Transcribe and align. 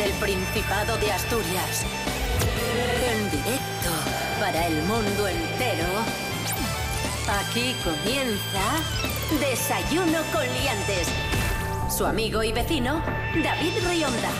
desde 0.00 0.12
el 0.12 0.18
Principado 0.18 0.96
de 0.98 1.12
Asturias. 1.12 1.84
En 3.12 3.30
directo 3.30 3.90
para 4.38 4.66
el 4.66 4.82
mundo 4.84 5.28
entero. 5.28 5.86
Aquí 7.28 7.74
comienza 7.84 8.80
Desayuno 9.40 10.20
con 10.32 10.42
Liantes. 10.42 11.08
Su 11.94 12.06
amigo 12.06 12.42
y 12.42 12.52
vecino, 12.52 13.02
David 13.42 13.72
Rionda. 13.88 14.30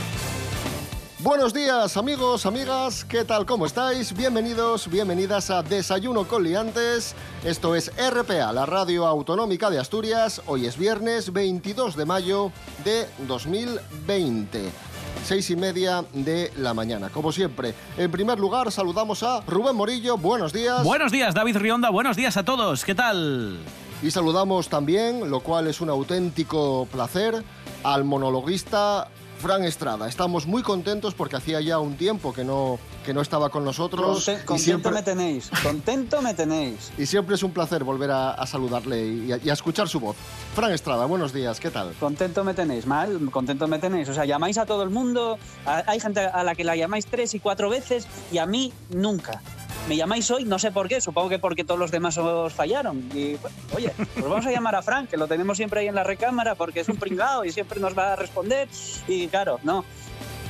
Buenos 1.18 1.52
días 1.52 1.98
amigos, 1.98 2.46
amigas, 2.46 3.04
¿qué 3.04 3.24
tal? 3.24 3.44
¿Cómo 3.44 3.66
estáis? 3.66 4.16
Bienvenidos, 4.16 4.88
bienvenidas 4.88 5.50
a 5.50 5.62
Desayuno 5.62 6.26
con 6.26 6.42
Liantes. 6.42 7.14
Esto 7.44 7.74
es 7.74 7.92
RPA, 7.98 8.52
la 8.52 8.64
radio 8.64 9.06
autonómica 9.06 9.68
de 9.68 9.78
Asturias. 9.78 10.40
Hoy 10.46 10.66
es 10.66 10.78
viernes 10.78 11.32
22 11.32 11.96
de 11.96 12.04
mayo 12.06 12.52
de 12.84 13.06
2020. 13.28 14.89
Seis 15.24 15.48
y 15.50 15.56
media 15.56 16.04
de 16.12 16.50
la 16.56 16.74
mañana, 16.74 17.08
como 17.08 17.30
siempre. 17.30 17.74
En 17.96 18.10
primer 18.10 18.38
lugar, 18.38 18.72
saludamos 18.72 19.22
a 19.22 19.42
Rubén 19.46 19.76
Morillo. 19.76 20.16
Buenos 20.16 20.52
días. 20.52 20.82
Buenos 20.82 21.12
días, 21.12 21.34
David 21.34 21.56
Rionda. 21.56 21.90
Buenos 21.90 22.16
días 22.16 22.36
a 22.36 22.44
todos. 22.44 22.84
¿Qué 22.84 22.94
tal? 22.94 23.58
Y 24.02 24.10
saludamos 24.10 24.68
también, 24.68 25.30
lo 25.30 25.40
cual 25.40 25.66
es 25.66 25.80
un 25.80 25.90
auténtico 25.90 26.88
placer, 26.90 27.44
al 27.84 28.04
monologuista 28.04 29.08
Fran 29.40 29.64
Estrada. 29.64 30.08
Estamos 30.08 30.46
muy 30.46 30.62
contentos 30.62 31.14
porque 31.14 31.36
hacía 31.36 31.60
ya 31.60 31.78
un 31.78 31.96
tiempo 31.96 32.32
que 32.32 32.44
no, 32.44 32.78
que 33.04 33.14
no 33.14 33.20
estaba 33.20 33.48
con 33.50 33.64
nosotros. 33.64 34.24
Conte- 34.26 34.44
contento 34.44 34.58
siempre, 34.62 34.92
me 34.92 35.02
tenéis, 35.02 35.50
contento 35.62 36.22
me 36.22 36.34
tenéis. 36.34 36.92
y 36.98 37.06
siempre 37.06 37.34
es 37.34 37.42
un 37.42 37.52
placer 37.52 37.82
volver 37.84 38.10
a, 38.10 38.32
a 38.32 38.46
saludarle 38.46 39.06
y 39.06 39.32
a, 39.32 39.36
y 39.42 39.50
a 39.50 39.52
escuchar 39.52 39.88
su 39.88 40.00
voz. 40.00 40.16
Fran 40.54 40.72
Estrada, 40.72 41.06
buenos 41.06 41.32
días, 41.32 41.60
¿qué 41.60 41.70
tal? 41.70 41.92
Contento 41.98 42.44
me 42.44 42.54
tenéis, 42.54 42.86
mal, 42.86 43.18
contento 43.30 43.66
me 43.68 43.78
tenéis. 43.78 44.08
O 44.08 44.14
sea, 44.14 44.24
llamáis 44.24 44.58
a 44.58 44.66
todo 44.66 44.82
el 44.82 44.90
mundo, 44.90 45.38
a- 45.66 45.84
hay 45.86 46.00
gente 46.00 46.20
a 46.20 46.42
la 46.44 46.54
que 46.54 46.64
la 46.64 46.76
llamáis 46.76 47.06
tres 47.06 47.34
y 47.34 47.40
cuatro 47.40 47.70
veces 47.70 48.06
y 48.32 48.38
a 48.38 48.46
mí 48.46 48.72
nunca. 48.90 49.40
Me 49.88 49.96
llamáis 49.96 50.30
hoy, 50.30 50.44
no 50.44 50.58
sé 50.58 50.70
por 50.72 50.88
qué, 50.88 51.00
supongo 51.00 51.30
que 51.30 51.38
porque 51.38 51.64
todos 51.64 51.80
los 51.80 51.90
demás 51.90 52.18
os 52.18 52.52
fallaron. 52.52 52.98
Y, 53.14 53.36
bueno, 53.36 53.56
oye, 53.74 53.92
pues 53.96 54.24
vamos 54.28 54.44
a 54.44 54.50
llamar 54.50 54.74
a 54.74 54.82
Frank, 54.82 55.08
que 55.08 55.16
lo 55.16 55.26
tenemos 55.26 55.56
siempre 55.56 55.80
ahí 55.80 55.88
en 55.88 55.94
la 55.94 56.04
recámara 56.04 56.54
porque 56.54 56.80
es 56.80 56.88
un 56.90 56.96
pringao 56.96 57.46
y 57.46 57.50
siempre 57.52 57.80
nos 57.80 57.96
va 57.96 58.12
a 58.12 58.16
responder. 58.16 58.68
Y 59.08 59.26
claro, 59.28 59.58
no. 59.62 59.84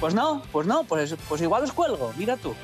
Pues 0.00 0.14
no, 0.14 0.42
pues 0.50 0.66
no, 0.66 0.84
pues, 0.84 1.14
pues 1.28 1.42
igual 1.42 1.62
os 1.64 1.72
cuelgo, 1.72 2.12
mira 2.16 2.36
tú. 2.36 2.54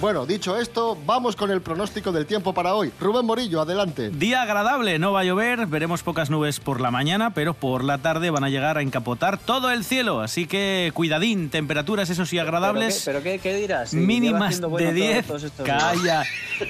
Bueno, 0.00 0.26
dicho 0.26 0.56
esto, 0.56 0.96
vamos 1.06 1.34
con 1.34 1.50
el 1.50 1.60
pronóstico 1.60 2.12
del 2.12 2.24
tiempo 2.24 2.54
para 2.54 2.72
hoy. 2.74 2.92
Rubén 3.00 3.26
Morillo, 3.26 3.60
adelante. 3.60 4.10
Día 4.10 4.42
agradable, 4.42 5.00
no 5.00 5.12
va 5.12 5.20
a 5.20 5.24
llover, 5.24 5.66
veremos 5.66 6.04
pocas 6.04 6.30
nubes 6.30 6.60
por 6.60 6.80
la 6.80 6.92
mañana, 6.92 7.34
pero 7.34 7.52
por 7.52 7.82
la 7.82 7.98
tarde 7.98 8.30
van 8.30 8.44
a 8.44 8.48
llegar 8.48 8.78
a 8.78 8.82
encapotar 8.82 9.38
todo 9.38 9.72
el 9.72 9.84
cielo, 9.84 10.20
así 10.20 10.46
que 10.46 10.92
cuidadín, 10.94 11.50
temperaturas 11.50 12.10
eso 12.10 12.26
sí 12.26 12.38
agradables. 12.38 13.02
¿Pero 13.04 13.18
qué, 13.18 13.30
pero 13.30 13.42
qué- 13.42 13.50
qué 13.50 13.56
dirás? 13.56 13.90
Si 13.90 13.96
mínimas 13.96 14.60
bueno 14.60 14.76
de 14.78 14.84
todo- 14.84 14.94
10, 14.94 15.26
todos 15.26 15.42
estos 15.42 15.64
días. 15.66 15.82
calla, 15.82 16.22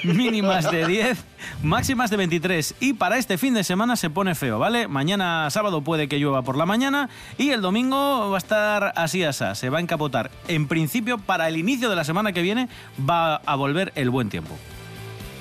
mínimas 0.05 0.71
de 0.71 0.87
10, 0.87 1.19
máximas 1.63 2.11
de 2.11 2.17
23. 2.17 2.75
Y 2.81 2.95
para 2.95 3.19
este 3.19 3.39
fin 3.39 3.55
de 3.55 3.65
semana 3.65 3.97
se 3.97 4.11
pone 4.11 4.35
feo, 4.35 4.59
¿vale? 4.59 4.89
Mañana 4.89 5.49
sábado 5.51 5.83
puede 5.83 6.09
que 6.09 6.19
llueva 6.19 6.43
por 6.43 6.57
la 6.57 6.67
mañana 6.67 7.09
y 7.37 7.51
el 7.51 7.61
domingo 7.61 8.31
va 8.31 8.37
a 8.37 8.39
estar 8.39 8.93
así 8.97 9.25
asá, 9.25 9.55
se 9.55 9.71
va 9.71 9.79
a 9.79 9.81
encapotar. 9.81 10.31
En 10.49 10.69
principio, 10.69 11.19
para 11.19 11.49
el 11.49 11.57
inicio 11.57 11.91
de 11.91 11.97
la 11.97 12.05
semana 12.05 12.33
que 12.33 12.43
viene 12.43 12.69
va 13.09 13.37
a 13.37 13.55
volver 13.57 13.93
el 13.95 14.11
buen 14.11 14.29
tiempo. 14.29 14.57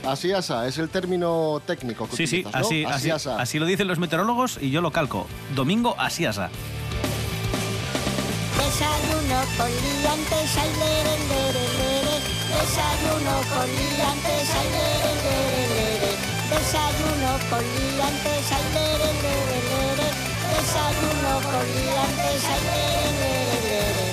Así 0.05 0.31
asa, 0.31 0.67
es 0.67 0.77
el 0.77 0.87
término 0.89 1.61
técnico 1.65 2.07
que 2.07 2.15
Sí, 2.15 2.27
sí, 2.27 2.45
así, 2.53 2.85
así, 2.85 3.09
asa. 3.09 3.41
así 3.41 3.59
lo 3.59 3.65
dicen 3.65 3.87
los 3.87 3.99
meteorólogos 3.99 4.57
y 4.61 4.69
yo 4.69 4.79
lo 4.81 4.91
calco. 4.91 5.27
Domingo 5.53 5.95
así 5.97 6.25
asá. 6.25 6.49
Desayuno 8.57 9.41
con 9.57 9.67
liantes, 9.67 10.57
ay, 10.57 10.69
lere, 10.79 11.17
lere, 11.27 11.53
lere. 11.53 11.76
Desayuno 12.47 13.35
con 13.53 13.67
liantes, 13.67 14.47
ay, 14.55 14.67
lere, 14.75 15.11
lere. 15.23 16.11
Desayuno 16.49 17.31
con 17.49 17.63
liantes, 17.75 18.51
ay, 18.55 18.65
lere, 18.73 19.09
lere. 19.23 20.07
Desayuno 20.55 21.31
con 21.43 21.65
liantes, 21.75 22.43
ay, 22.53 22.61
lere, 22.67 23.57
lere. 23.63 24.07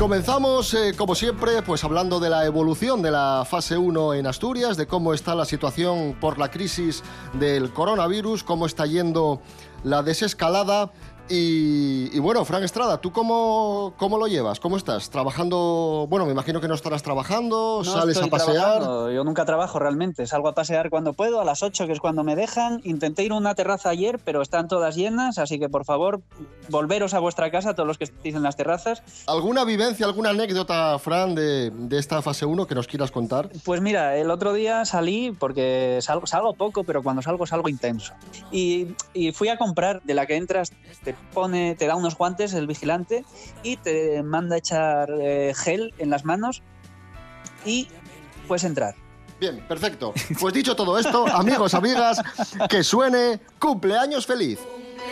Comenzamos, 0.00 0.72
eh, 0.72 0.94
como 0.96 1.14
siempre, 1.14 1.60
pues 1.60 1.84
hablando 1.84 2.18
de 2.20 2.30
la 2.30 2.46
evolución 2.46 3.02
de 3.02 3.10
la 3.10 3.44
fase 3.48 3.76
1 3.76 4.14
en 4.14 4.26
Asturias, 4.26 4.78
de 4.78 4.86
cómo 4.86 5.12
está 5.12 5.34
la 5.34 5.44
situación 5.44 6.16
por 6.18 6.38
la 6.38 6.50
crisis 6.50 7.04
del 7.34 7.70
coronavirus, 7.70 8.42
cómo 8.42 8.64
está 8.64 8.86
yendo 8.86 9.42
la 9.84 10.02
desescalada. 10.02 10.90
Y, 11.32 12.10
y 12.12 12.18
bueno, 12.18 12.44
Fran 12.44 12.64
Estrada, 12.64 13.00
¿tú 13.00 13.12
cómo, 13.12 13.94
cómo 13.98 14.18
lo 14.18 14.26
llevas? 14.26 14.58
¿Cómo 14.58 14.76
estás? 14.76 15.10
¿Trabajando? 15.10 16.06
Bueno, 16.10 16.26
me 16.26 16.32
imagino 16.32 16.60
que 16.60 16.66
no 16.66 16.74
estarás 16.74 17.04
trabajando, 17.04 17.82
No 17.84 17.92
sales 17.92 18.16
a 18.16 18.20
estoy 18.24 18.30
pasear. 18.30 18.54
trabajando, 18.56 19.12
Yo 19.12 19.22
nunca 19.22 19.44
trabajo 19.44 19.78
realmente. 19.78 20.26
Salgo 20.26 20.48
a 20.48 20.54
pasear 20.54 20.90
cuando 20.90 21.12
puedo, 21.12 21.40
a 21.40 21.44
las 21.44 21.62
8, 21.62 21.86
que 21.86 21.92
es 21.92 22.00
cuando 22.00 22.24
me 22.24 22.34
dejan. 22.34 22.80
Intenté 22.82 23.22
ir 23.22 23.30
a 23.30 23.36
una 23.36 23.54
terraza 23.54 23.90
ayer, 23.90 24.18
pero 24.24 24.42
están 24.42 24.66
todas 24.66 24.96
llenas, 24.96 25.38
así 25.38 25.60
que 25.60 25.68
por 25.68 25.84
favor, 25.84 26.20
volveros 26.68 27.14
a 27.14 27.20
vuestra 27.20 27.48
casa, 27.52 27.74
todos 27.74 27.86
los 27.86 27.96
que 27.96 28.04
estéis 28.04 28.34
en 28.34 28.42
las 28.42 28.56
terrazas. 28.56 29.02
¿Alguna 29.28 29.64
vivencia, 29.64 30.06
alguna 30.06 30.30
anécdota, 30.30 30.98
Fran, 30.98 31.36
de, 31.36 31.70
de 31.70 31.98
esta 31.98 32.22
fase 32.22 32.44
1 32.44 32.66
que 32.66 32.74
nos 32.74 32.88
quieras 32.88 33.12
contar? 33.12 33.50
Pues 33.64 33.80
mira, 33.80 34.16
el 34.16 34.32
otro 34.32 34.52
día 34.52 34.84
salí, 34.84 35.30
porque 35.30 36.00
salgo, 36.02 36.26
salgo 36.26 36.54
poco, 36.54 36.82
pero 36.82 37.04
cuando 37.04 37.22
salgo 37.22 37.46
salgo 37.46 37.68
intenso. 37.68 38.14
Y, 38.50 38.96
y 39.14 39.30
fui 39.30 39.46
a 39.48 39.56
comprar, 39.56 40.02
de 40.02 40.14
la 40.14 40.26
que 40.26 40.34
entras, 40.34 40.72
te 41.04 41.14
pone, 41.32 41.74
te 41.74 41.86
da 41.86 41.96
unos 41.96 42.16
guantes 42.16 42.54
el 42.54 42.66
vigilante 42.66 43.24
y 43.62 43.76
te 43.76 44.22
manda 44.22 44.56
a 44.56 44.58
echar 44.58 45.10
eh, 45.20 45.52
gel 45.56 45.94
en 45.98 46.10
las 46.10 46.24
manos 46.24 46.62
y 47.64 47.88
puedes 48.46 48.64
entrar. 48.64 48.94
Bien, 49.40 49.64
perfecto. 49.66 50.12
Pues 50.38 50.52
dicho 50.52 50.76
todo 50.76 50.98
esto, 50.98 51.26
amigos, 51.32 51.72
amigas, 51.72 52.20
que 52.68 52.84
suene 52.84 53.40
cumpleaños 53.58 54.26
feliz. 54.26 54.58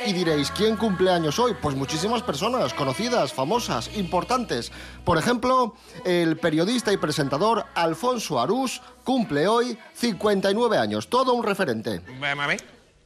Y 0.06 0.12
diréis, 0.12 0.50
¿quién 0.50 0.76
cumpleaños 0.76 1.38
hoy? 1.38 1.54
Pues 1.60 1.74
muchísimas 1.74 2.22
personas, 2.22 2.74
conocidas, 2.74 3.32
famosas, 3.32 3.96
importantes. 3.96 4.70
Por 5.04 5.18
ejemplo, 5.18 5.74
el 6.04 6.36
periodista 6.36 6.92
y 6.92 6.98
presentador 6.98 7.64
Alfonso 7.74 8.38
Arús 8.38 8.82
cumple 9.02 9.48
hoy 9.48 9.78
59 9.94 10.76
años, 10.76 11.08
todo 11.08 11.32
un 11.32 11.42
referente. 11.42 12.00
Ven 12.20 12.38
a 12.38 12.46
ver, 12.46 12.62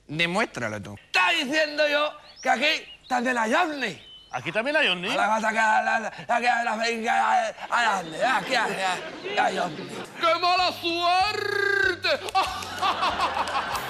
demuéstralo 0.08 0.82
tú. 0.82 0.96
Diciendo 1.40 1.82
yo 1.88 2.10
que 2.42 2.50
aquí 2.50 2.66
está 3.02 3.20
de 3.20 3.32
la 3.34 3.42
Johnny. 3.48 3.98
Aquí 4.30 4.50
también 4.50 4.76
hay. 4.76 4.86
A 4.88 4.94
la 4.94 5.26
gata 5.26 5.50
que 5.52 5.58
a 5.58 5.82
la. 5.82 6.12
Aquí 6.28 6.46
a 8.54 9.62
Johnny. 9.62 9.88
¡Qué 10.20 10.40
mala 10.40 10.72
suerte! 10.72 12.08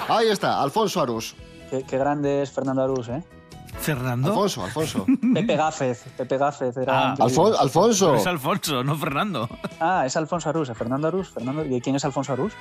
Ahí 0.09 0.27
está, 0.29 0.61
Alfonso 0.61 1.01
Arús. 1.01 1.35
Qué, 1.69 1.83
qué 1.83 1.97
grande 1.97 2.41
es 2.41 2.51
Fernando 2.51 2.83
Arús, 2.83 3.07
¿eh? 3.09 3.23
Fernando. 3.79 4.29
Alfonso, 4.29 4.63
Alfonso. 4.65 5.05
Pepe 5.33 5.55
Gáfez, 5.55 6.03
Pepe 6.17 6.37
Gáfez 6.37 6.75
era 6.77 7.11
Ah. 7.11 7.15
Alfon- 7.17 7.55
Alfonso. 7.57 8.15
Es 8.15 8.27
Alfonso, 8.27 8.83
no 8.83 8.95
Fernando. 8.97 9.49
Ah, 9.79 10.03
es 10.05 10.15
Alfonso 10.17 10.49
Arús, 10.49 10.69
¿eh? 10.69 10.75
Fernando 10.75 11.07
Arús. 11.07 11.29
Fernando... 11.29 11.65
¿Y 11.65 11.79
quién 11.81 11.95
es 11.95 12.05
Alfonso 12.05 12.33
Arús? 12.33 12.53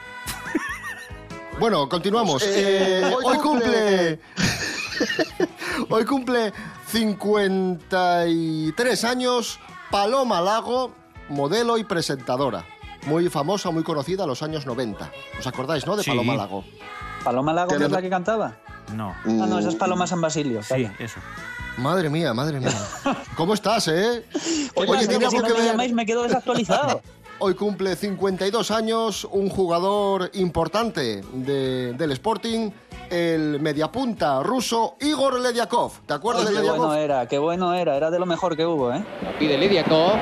Bueno, 1.58 1.88
continuamos. 1.88 2.43
Eh, 2.46 3.02
hoy 3.25 3.37
cumple. 3.38 3.38
hoy 3.38 3.38
cumple 3.38 4.20
53 6.87 9.05
años 9.05 9.59
Paloma 9.91 10.41
Lago, 10.41 10.93
modelo 11.29 11.79
y 11.79 11.85
presentadora. 11.85 12.65
Muy 13.06 13.29
famosa, 13.29 13.71
muy 13.71 13.83
conocida 13.83 14.23
en 14.25 14.29
los 14.29 14.43
años 14.43 14.67
90. 14.67 15.11
¿Os 15.39 15.47
acordáis, 15.47 15.87
no? 15.87 15.97
De 15.97 16.05
Sí. 16.05 16.11
Paloma 16.11 16.35
Lago. 16.35 16.65
¿Paloma 17.25 17.53
Lago, 17.53 17.75
es 17.75 17.91
la 17.91 18.03
que 18.03 18.11
cantaba? 18.11 18.56
No. 18.94 19.15
Ah, 19.25 19.47
no, 19.47 19.59
esa 19.59 19.69
es 19.71 19.75
Paloma 19.75 20.06
San 20.06 20.21
Basilio. 20.21 20.62
Sí, 20.62 20.69
calla. 20.71 20.95
eso. 20.99 21.19
Madre 21.79 22.11
mía, 22.11 22.35
madre 22.35 22.61
mía. 22.61 22.73
¿Cómo 23.37 23.55
estás, 23.55 23.88
eh? 23.88 24.25
Oye, 24.75 24.91
Oye, 24.91 25.09
que 25.09 25.15
si 25.15 25.21
no 25.37 25.43
me 25.43 25.53
ver. 25.53 25.65
llamáis 25.65 25.93
me 25.93 26.05
quedo 26.06 26.23
desactualizado. 26.25 27.00
Hoy 27.38 27.55
cumple 27.55 27.97
52 27.97 28.71
años 28.71 29.27
un 29.31 29.49
jugador 29.49 30.31
importante 30.35 31.23
de- 31.33 31.93
del 31.95 32.12
Sporting, 32.12 32.71
el 33.12 33.61
mediapunta 33.61 34.43
ruso 34.43 34.97
Igor 35.00 35.38
Lediakov. 35.38 35.93
¿Te 36.06 36.14
acuerdas 36.14 36.47
de 36.47 36.53
qué 36.53 36.56
Lediakov? 36.61 36.79
bueno 36.79 36.94
era, 36.94 37.29
qué 37.29 37.38
bueno 37.38 37.75
era. 37.75 37.94
Era 37.94 38.11
de 38.11 38.19
lo 38.19 38.25
mejor 38.25 38.56
que 38.56 38.64
hubo, 38.64 38.91
¿eh? 38.91 39.05
La 39.23 39.38
pide 39.38 39.59
Lidiakov. 39.59 40.14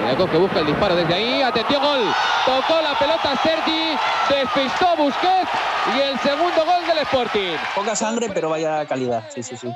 Lidiakov 0.00 0.30
que 0.30 0.38
busca 0.38 0.60
el 0.60 0.66
disparo 0.66 0.96
desde 0.96 1.12
ahí. 1.12 1.42
Atención, 1.42 1.82
gol. 1.82 2.00
Tocó 2.46 2.80
la 2.80 2.98
pelota 2.98 3.36
Sergi. 3.42 3.98
Despistó 4.30 4.86
Busquets. 4.96 5.50
Y 5.94 6.00
el 6.00 6.18
segundo 6.20 6.64
gol 6.64 6.86
del 6.86 6.98
Sporting. 6.98 7.56
Poca 7.74 7.94
sangre, 7.94 8.30
pero 8.32 8.48
vaya 8.48 8.86
calidad. 8.86 9.24
Sí, 9.34 9.42
sí, 9.42 9.54
sí. 9.58 9.68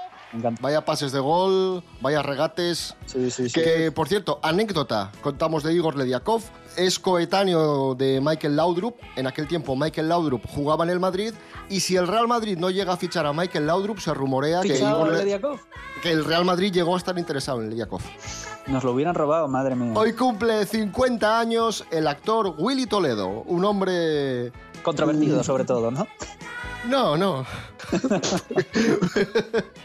Vaya 0.60 0.84
pases 0.84 1.10
de 1.12 1.18
gol, 1.18 1.82
vaya 2.00 2.22
regates. 2.22 2.94
Sí, 3.06 3.30
sí, 3.30 3.48
sí. 3.48 3.60
Que, 3.60 3.90
por 3.90 4.06
cierto, 4.08 4.38
anécdota, 4.42 5.10
contamos 5.22 5.62
de 5.64 5.72
Igor 5.74 5.96
Lediakov, 5.96 6.40
es 6.76 6.98
coetáneo 7.00 7.94
de 7.96 8.20
Michael 8.22 8.54
Laudrup. 8.56 8.94
En 9.16 9.26
aquel 9.26 9.48
tiempo 9.48 9.74
Michael 9.74 10.08
Laudrup 10.08 10.46
jugaba 10.46 10.84
en 10.84 10.90
el 10.90 11.00
Madrid 11.00 11.34
y 11.68 11.80
si 11.80 11.96
el 11.96 12.06
Real 12.06 12.28
Madrid 12.28 12.56
no 12.58 12.70
llega 12.70 12.92
a 12.92 12.96
fichar 12.96 13.26
a 13.26 13.32
Michael 13.32 13.66
Laudrup, 13.66 13.98
se 13.98 14.14
rumorea 14.14 14.60
que, 14.60 14.74
¿Fichado 14.74 14.98
Igor 15.00 15.12
Le- 15.12 15.18
Lediakov? 15.24 15.58
que 16.02 16.12
el 16.12 16.24
Real 16.24 16.44
Madrid 16.44 16.72
llegó 16.72 16.94
a 16.94 16.98
estar 16.98 17.18
interesado 17.18 17.60
en 17.60 17.70
Lediakov. 17.70 18.00
Nos 18.68 18.84
lo 18.84 18.92
hubieran 18.92 19.14
robado, 19.16 19.48
madre 19.48 19.74
mía. 19.74 19.92
Hoy 19.96 20.12
cumple 20.12 20.64
50 20.64 21.40
años 21.40 21.84
el 21.90 22.06
actor 22.06 22.54
Willy 22.56 22.86
Toledo, 22.86 23.28
un 23.46 23.64
hombre... 23.64 24.52
Controvertido, 24.82 25.42
sobre 25.42 25.64
todo, 25.64 25.90
¿no? 25.90 26.06
No, 26.88 27.16
no. 27.16 27.44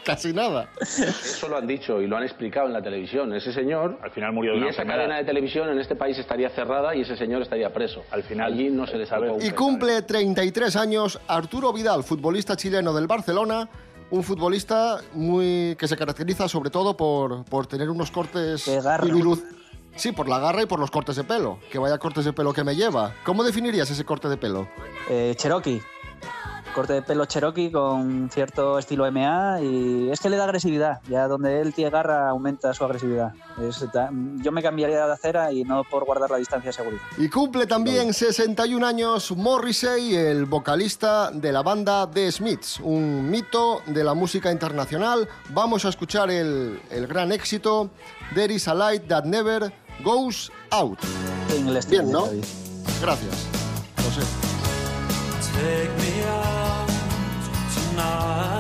Casi 0.06 0.34
nada. 0.34 0.70
Eso 0.82 1.48
lo 1.48 1.58
han 1.58 1.68
dicho 1.68 2.02
y 2.02 2.08
lo 2.08 2.18
han 2.18 2.24
explicado 2.24 2.68
en 2.68 2.74
la 2.74 2.82
televisión. 2.82 3.34
Ese 3.34 3.52
señor. 3.52 3.98
Al 4.02 4.12
final 4.12 4.34
murió 4.34 4.52
de 4.52 4.58
Y 4.58 4.62
una 4.62 4.70
esa 4.70 4.82
enfermedad. 4.84 5.04
cadena 5.06 5.18
de 5.20 5.26
televisión 5.26 5.70
en 5.70 5.80
este 5.80 5.96
país 5.96 6.18
estaría 6.18 6.50
cerrada 6.52 6.96
y 6.96 7.02
ese 7.02 7.18
señor 7.18 7.42
estaría 7.42 7.74
preso. 7.74 8.04
Al 8.12 8.24
final, 8.24 8.54
Allí 8.54 8.70
no 8.70 8.86
se 8.88 8.98
le 8.98 9.06
salvó. 9.06 9.38
Y 9.42 9.52
cumple 9.52 10.02
33 10.04 10.76
años 10.76 11.20
Arturo 11.28 11.74
Vidal, 11.74 12.04
futbolista 12.04 12.56
chileno 12.56 12.94
del 12.94 13.08
Barcelona, 13.08 13.68
un 14.12 14.24
futbolista 14.24 15.00
muy 15.14 15.76
que 15.80 15.88
se 15.88 15.98
caracteriza 15.98 16.48
sobre 16.48 16.70
todo 16.70 16.96
por, 16.96 17.44
por 17.46 17.66
tener 17.68 17.90
unos 17.90 18.12
cortes 18.12 18.66
De 18.66 18.82
garra. 18.82 19.06
muy 19.06 19.22
luz- 19.22 19.44
Sí, 19.98 20.12
por 20.12 20.28
la 20.28 20.40
garra 20.40 20.62
y 20.62 20.66
por 20.66 20.78
los 20.78 20.92
cortes 20.92 21.16
de 21.16 21.24
pelo. 21.24 21.58
Que 21.72 21.80
vaya 21.80 21.98
cortes 21.98 22.26
de 22.26 22.34
pelo 22.34 22.52
que 22.52 22.66
me 22.66 22.76
lleva. 22.76 23.14
¿Cómo 23.24 23.46
definirías 23.46 23.90
ese 23.90 24.04
corte 24.04 24.28
de 24.28 24.36
pelo? 24.36 24.68
Eh, 25.10 25.34
Cherokee. 25.38 25.82
Corte 26.76 26.92
de 26.92 27.02
pelo 27.02 27.26
Cherokee 27.26 27.72
con 27.72 28.30
cierto 28.30 28.78
estilo 28.78 29.10
MA 29.10 29.62
y 29.62 30.10
es 30.12 30.20
que 30.20 30.30
le 30.30 30.36
da 30.36 30.44
agresividad. 30.44 31.00
Ya 31.08 31.26
donde 31.28 31.62
él 31.62 31.74
tiene 31.74 31.90
garra 31.90 32.30
aumenta 32.30 32.74
su 32.74 32.84
agresividad. 32.84 33.34
Es 33.62 33.86
yo 34.44 34.52
me 34.52 34.62
cambiaría 34.62 35.06
de 35.06 35.14
acera 35.14 35.54
y 35.54 35.64
no 35.64 35.86
por 35.86 36.04
guardar 36.04 36.32
la 36.32 36.38
distancia 36.38 36.70
de 36.70 36.74
seguridad. 36.74 37.02
Y 37.18 37.30
cumple 37.30 37.66
también 37.66 38.14
61 38.14 38.86
años 38.86 39.32
Morrissey, 39.32 40.16
el 40.16 40.46
vocalista 40.46 41.32
de 41.32 41.54
la 41.54 41.64
banda 41.64 42.10
The 42.12 42.30
Smiths, 42.30 42.82
un 42.82 43.30
mito 43.30 43.82
de 43.86 44.04
la 44.04 44.14
música 44.14 44.52
internacional. 44.52 45.30
Vamos 45.52 45.86
a 45.86 45.90
escuchar 45.90 46.30
el, 46.30 46.82
el 46.92 47.08
gran 47.08 47.32
éxito 47.32 47.90
There 48.34 48.52
is 48.52 48.68
a 48.68 48.74
light 48.74 49.08
that 49.08 49.26
never 49.26 49.72
goes 50.04 50.52
out. 50.72 50.98
Inglés 51.56 51.88
Bien, 51.88 52.12
¿no? 52.12 52.26
David. 52.26 52.44
Gracias. 53.02 53.48
José. 54.04 54.22
Take 55.54 55.90
me 55.98 56.04
out 56.04 56.05
heart. 58.06 58.55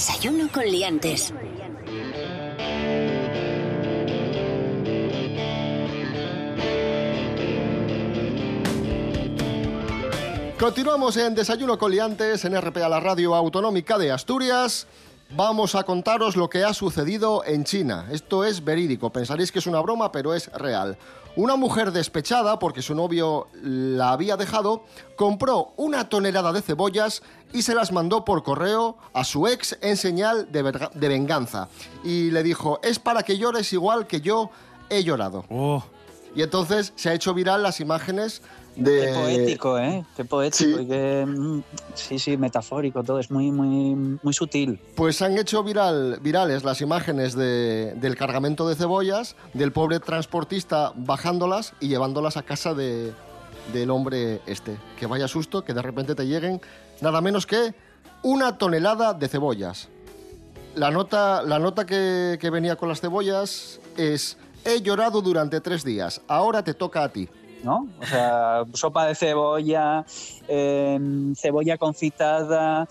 Desayuno 0.00 0.48
con 0.50 0.64
liantes. 0.64 1.34
Continuamos 10.58 11.18
en 11.18 11.34
Desayuno 11.34 11.76
con 11.76 11.90
Liantes 11.90 12.46
en 12.46 12.58
RPA, 12.58 12.88
la 12.88 12.98
radio 12.98 13.34
autonómica 13.34 13.98
de 13.98 14.10
Asturias. 14.10 14.86
Vamos 15.32 15.76
a 15.76 15.84
contaros 15.84 16.34
lo 16.34 16.50
que 16.50 16.64
ha 16.64 16.74
sucedido 16.74 17.44
en 17.44 17.62
China. 17.62 18.08
Esto 18.10 18.44
es 18.44 18.64
verídico. 18.64 19.10
Pensaréis 19.10 19.52
que 19.52 19.60
es 19.60 19.66
una 19.68 19.80
broma, 19.80 20.10
pero 20.10 20.34
es 20.34 20.50
real. 20.52 20.98
Una 21.36 21.54
mujer 21.54 21.92
despechada 21.92 22.58
porque 22.58 22.82
su 22.82 22.96
novio 22.96 23.46
la 23.62 24.10
había 24.10 24.36
dejado, 24.36 24.82
compró 25.14 25.72
una 25.76 26.08
tonelada 26.08 26.52
de 26.52 26.62
cebollas 26.62 27.22
y 27.52 27.62
se 27.62 27.76
las 27.76 27.92
mandó 27.92 28.24
por 28.24 28.42
correo 28.42 28.96
a 29.12 29.22
su 29.22 29.46
ex 29.46 29.78
en 29.82 29.96
señal 29.96 30.50
de, 30.50 30.62
venganza. 31.08 31.68
Y 32.02 32.32
le 32.32 32.42
dijo, 32.42 32.80
es 32.82 32.98
para 32.98 33.22
que 33.22 33.38
llores 33.38 33.72
igual 33.72 34.08
que 34.08 34.20
yo 34.20 34.50
he 34.88 35.04
llorado. 35.04 35.44
Oh, 35.48 35.84
Y 36.34 36.42
entonces 36.42 36.92
se 36.96 37.10
ha 37.10 37.14
hecho 37.14 37.34
viral 37.34 37.62
las 37.62 37.80
imágenes 37.80 38.42
de... 38.76 39.00
Qué 39.06 39.12
poético, 39.14 39.78
¿eh? 39.78 40.04
Qué 40.16 40.24
poético 40.24 40.78
Sí. 40.78 40.82
y 40.84 40.86
qué... 40.86 41.24
mm, 41.26 41.62
Sí, 41.94 42.18
sí, 42.18 42.36
metafórico 42.36 43.02
todo. 43.02 43.18
Es 43.18 43.30
muy, 43.30 43.50
muy, 43.50 44.18
muy 44.22 44.32
sutil. 44.32 44.80
Pues 44.94 45.20
han 45.22 45.36
hecho 45.38 45.62
viral, 45.64 46.18
virales 46.22 46.62
las 46.62 46.80
imágenes 46.80 47.34
de- 47.34 47.94
del 47.96 48.16
cargamento 48.16 48.68
de 48.68 48.76
cebollas, 48.76 49.34
del 49.54 49.72
pobre 49.72 49.98
transportista 49.98 50.92
bajándolas 50.94 51.74
y 51.80 51.88
llevándolas 51.88 52.36
a 52.36 52.42
casa 52.42 52.74
de- 52.74 53.12
del 53.72 53.90
hombre 53.90 54.40
este. 54.46 54.76
Que 54.98 55.06
vaya 55.06 55.26
susto 55.26 55.64
que 55.64 55.74
de 55.74 55.82
repente 55.82 56.14
te 56.14 56.26
lleguen 56.26 56.60
nada 57.00 57.20
menos 57.20 57.46
que 57.46 57.74
una 58.22 58.56
tonelada 58.56 59.14
de 59.14 59.26
cebollas. 59.28 59.88
La 60.76 60.92
nota, 60.92 61.42
la 61.42 61.58
nota 61.58 61.84
que, 61.84 62.38
que 62.40 62.50
venía 62.50 62.76
con 62.76 62.88
las 62.88 63.00
cebollas 63.00 63.80
es, 63.96 64.36
he 64.64 64.80
llorado 64.82 65.20
durante 65.22 65.60
tres 65.60 65.84
días, 65.84 66.20
ahora 66.28 66.62
te 66.62 66.74
toca 66.74 67.02
a 67.04 67.08
ti. 67.08 67.28
¿no? 67.62 67.88
O 68.00 68.06
sea, 68.06 68.64
sopa 68.72 69.04
de 69.06 69.14
cebolla, 69.14 70.04
em, 70.48 71.34
cebolla 71.34 71.76
confitada, 71.76 72.88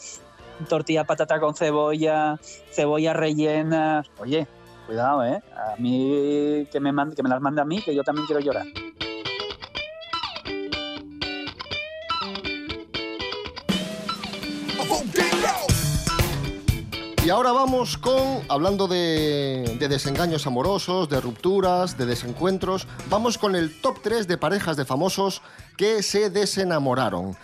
tortilla 0.68 1.06
patata 1.06 1.40
con 1.40 1.56
cebolla, 1.56 2.40
cebolla 2.72 3.14
rellena. 3.14 4.04
Oye, 4.20 4.46
cuidado, 4.86 5.26
¿eh? 5.26 5.42
A 5.56 5.76
mí, 5.80 6.68
que 6.72 6.80
me, 6.80 6.92
mande- 6.92 7.16
que 7.16 7.24
me 7.24 7.30
las 7.30 7.42
mande 7.42 7.62
a 7.62 7.66
mí, 7.66 7.82
que 7.82 7.96
yo 7.96 8.04
también 8.04 8.28
quiero 8.28 8.42
llorar. 8.42 8.68
Y 17.30 17.32
ahora 17.32 17.52
vamos 17.52 17.96
con, 18.00 18.40
hablando 18.50 18.88
de, 18.88 19.76
de 19.78 19.88
desengaños 19.88 20.48
amorosos, 20.48 21.10
de 21.10 21.22
rupturas, 21.22 21.96
de 21.96 22.08
desencuentros, 22.08 22.88
vamos 23.08 23.38
con 23.38 23.56
el 23.56 23.80
top 23.82 24.00
3 24.02 24.28
de 24.28 24.40
parejas 24.40 24.78
de 24.78 24.84
famosos 24.84 25.44
que 25.78 26.02
se 26.02 26.32
desenamoraron. 26.32 27.38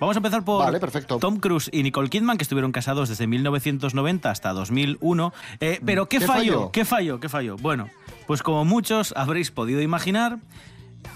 Vamos 0.00 0.16
a 0.16 0.20
empezar 0.20 0.42
por 0.42 0.64
Vale, 0.64 0.80
perfecto. 0.80 1.18
Tom 1.18 1.38
Cruise 1.38 1.68
y 1.70 1.82
Nicole 1.82 2.08
Kidman, 2.08 2.38
que 2.38 2.44
estuvieron 2.44 2.72
casados 2.72 3.10
desde 3.10 3.26
1990 3.26 4.30
hasta 4.30 4.54
2001. 4.54 5.34
Eh, 5.60 5.80
pero 5.84 6.08
¿qué, 6.08 6.18
¿Qué 6.18 6.26
falló? 6.26 6.70
¿Qué 6.72 6.86
falló? 6.86 7.20
¿Qué 7.20 7.28
falló? 7.28 7.58
Bueno, 7.58 7.90
pues 8.26 8.42
como 8.42 8.64
muchos 8.64 9.12
habréis 9.18 9.50
podido 9.50 9.82
imaginar, 9.82 10.38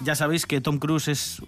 ya 0.05 0.15
sabéis 0.15 0.45
que 0.45 0.61
Tom 0.61 0.79
Cruise 0.79 1.09
es, 1.09 1.41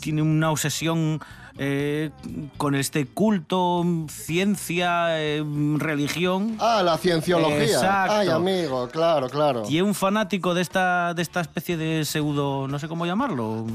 tiene 0.00 0.20
una 0.20 0.50
obsesión 0.50 1.20
eh, 1.58 2.10
con 2.56 2.74
este 2.74 3.06
culto, 3.06 3.84
ciencia, 4.08 5.20
eh, 5.20 5.44
religión. 5.76 6.56
Ah, 6.60 6.82
la 6.82 6.96
cienciología. 6.98 7.62
Exacto. 7.62 8.14
Ay, 8.14 8.28
amigo, 8.28 8.88
claro, 8.88 9.28
claro. 9.28 9.64
Y 9.68 9.76
es 9.76 9.82
un 9.82 9.94
fanático 9.94 10.54
de 10.54 10.62
esta, 10.62 11.14
de 11.14 11.22
esta 11.22 11.40
especie 11.40 11.76
de 11.76 12.04
pseudo, 12.04 12.68
no 12.68 12.78
sé 12.78 12.88
cómo 12.88 13.06
llamarlo, 13.06 13.66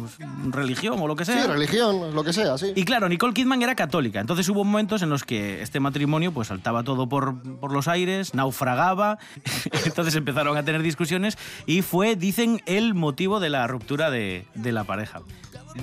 religión 0.49 0.99
o 0.99 1.07
lo 1.07 1.15
que 1.15 1.25
sea. 1.25 1.43
Sí, 1.43 1.47
religión, 1.47 2.13
lo 2.15 2.23
que 2.23 2.33
sea, 2.33 2.57
sí. 2.57 2.73
Y 2.75 2.83
claro, 2.83 3.09
Nicole 3.09 3.33
Kidman 3.33 3.61
era 3.61 3.75
católica, 3.75 4.19
entonces 4.19 4.47
hubo 4.49 4.63
momentos 4.63 5.01
en 5.01 5.09
los 5.09 5.23
que 5.23 5.61
este 5.61 5.79
matrimonio 5.79 6.31
pues 6.31 6.47
saltaba 6.47 6.83
todo 6.83 7.07
por, 7.07 7.41
por 7.59 7.71
los 7.71 7.87
aires, 7.87 8.33
naufragaba, 8.33 9.17
entonces 9.85 10.15
empezaron 10.15 10.57
a 10.57 10.63
tener 10.63 10.81
discusiones 10.81 11.37
y 11.65 11.81
fue, 11.81 12.15
dicen, 12.15 12.61
el 12.65 12.93
motivo 12.93 13.39
de 13.39 13.49
la 13.49 13.67
ruptura 13.67 14.09
de, 14.09 14.45
de 14.55 14.71
la 14.71 14.83
pareja. 14.83 15.21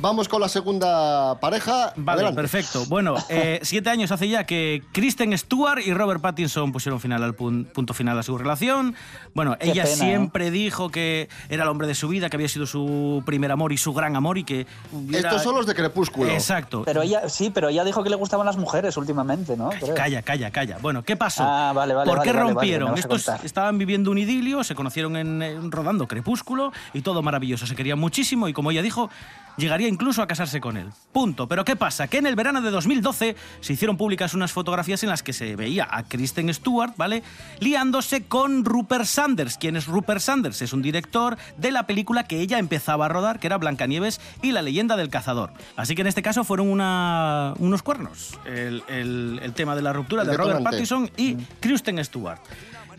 Vamos 0.00 0.28
con 0.28 0.40
la 0.40 0.48
segunda 0.48 1.38
pareja. 1.40 1.92
Vale, 1.96 2.22
Adelante. 2.22 2.40
perfecto. 2.40 2.84
Bueno, 2.88 3.14
eh, 3.28 3.60
siete 3.62 3.90
años 3.90 4.10
hace 4.12 4.28
ya 4.28 4.44
que 4.44 4.82
Kristen 4.92 5.36
Stewart 5.36 5.80
y 5.84 5.92
Robert 5.94 6.20
Pattinson 6.20 6.72
pusieron 6.72 7.00
final 7.00 7.22
al 7.22 7.36
pun- 7.36 7.66
punto 7.66 7.94
final 7.94 8.18
a 8.18 8.22
su 8.22 8.36
relación. 8.36 8.94
Bueno, 9.34 9.56
Qué 9.58 9.70
ella 9.70 9.84
pena, 9.84 9.94
¿eh? 9.94 9.96
siempre 9.98 10.50
dijo 10.50 10.90
que 10.90 11.28
era 11.48 11.62
el 11.64 11.68
hombre 11.68 11.86
de 11.86 11.94
su 11.94 12.08
vida, 12.08 12.28
que 12.30 12.36
había 12.36 12.48
sido 12.48 12.66
su 12.66 13.22
primer 13.26 13.50
amor 13.52 13.72
y 13.72 13.76
su 13.78 13.92
gran 13.92 14.16
amor 14.16 14.38
y 14.38 14.44
que 14.44 14.66
hubiera... 14.92 15.28
Estos 15.30 15.42
son 15.42 15.54
los 15.56 15.66
de 15.66 15.74
Crepúsculo. 15.74 16.30
Exacto. 16.30 16.82
Pero 16.84 17.02
ella, 17.02 17.28
sí, 17.28 17.50
pero 17.50 17.68
ella 17.68 17.84
dijo 17.84 18.02
que 18.02 18.10
le 18.10 18.16
gustaban 18.16 18.46
las 18.46 18.56
mujeres 18.56 18.96
últimamente, 18.96 19.56
¿no? 19.56 19.70
Calla, 19.96 20.22
calla, 20.22 20.50
calla. 20.50 20.78
Bueno, 20.80 21.02
¿qué 21.02 21.16
pasó? 21.16 21.44
Ah, 21.44 21.72
vale, 21.74 21.94
vale, 21.94 22.10
¿Por 22.10 22.22
qué 22.22 22.32
vale, 22.32 22.40
rompieron? 22.52 22.98
Estos 22.98 23.28
estaban 23.44 23.78
viviendo 23.78 24.10
un 24.10 24.18
idilio, 24.18 24.64
se 24.64 24.74
conocieron 24.74 25.16
en, 25.16 25.42
en- 25.42 25.70
rodando 25.72 26.06
Crepúsculo 26.06 26.72
y 26.92 27.02
todo 27.02 27.22
maravilloso. 27.22 27.66
Se 27.66 27.74
querían 27.74 27.98
muchísimo 27.98 28.48
y 28.48 28.52
como 28.52 28.70
ella 28.70 28.82
dijo, 28.82 29.10
llegaría 29.56 29.88
incluso 29.88 30.22
a 30.22 30.26
casarse 30.26 30.60
con 30.60 30.76
él. 30.76 30.90
Punto. 31.12 31.46
Pero 31.48 31.64
¿qué 31.64 31.76
pasa? 31.76 32.08
Que 32.08 32.18
en 32.18 32.26
el 32.26 32.36
verano 32.36 32.60
de 32.60 32.70
2012 32.70 33.36
se 33.60 33.72
hicieron 33.72 33.96
públicas 33.96 34.34
unas 34.34 34.52
fotografías 34.52 35.02
en 35.02 35.08
las 35.10 35.22
que 35.22 35.32
se 35.32 35.56
veía 35.56 35.86
a 35.90 36.02
Kristen 36.04 36.52
Stewart, 36.52 36.92
¿vale? 36.96 37.22
Liándose 37.60 38.24
con 38.24 38.64
Rupert 38.64 39.04
Sanders. 39.04 39.56
¿Quién 39.58 39.76
es 39.76 39.86
Rupert 39.86 40.20
Sanders? 40.20 40.60
Es 40.62 40.72
un 40.72 40.82
director 40.82 41.36
de 41.56 41.70
la 41.72 41.86
película 41.86 42.24
que 42.24 42.40
ella 42.40 42.58
empezaba 42.58 43.06
a 43.06 43.08
rodar, 43.08 43.38
que 43.40 43.46
era 43.46 43.58
Blancanieves 43.58 44.20
y 44.42 44.52
la 44.52 44.62
leyenda 44.62 44.96
del 44.96 45.08
cazador. 45.08 45.52
Así 45.76 45.94
que 45.94 46.02
en 46.02 46.08
este 46.08 46.22
caso 46.22 46.44
fueron 46.44 46.68
una- 46.68 47.54
unos 47.58 47.82
cuernos. 47.82 48.38
El, 48.44 48.82
el- 48.88 49.40
el 49.42 49.52
tema 49.52 49.74
de 49.76 49.82
la 49.82 49.92
ruptura 49.92 50.22
El 50.22 50.28
de 50.28 50.36
Robert. 50.36 50.62
Pattinson 50.62 51.10
y 51.16 51.34
Kristen 51.60 52.02
Stewart. 52.04 52.38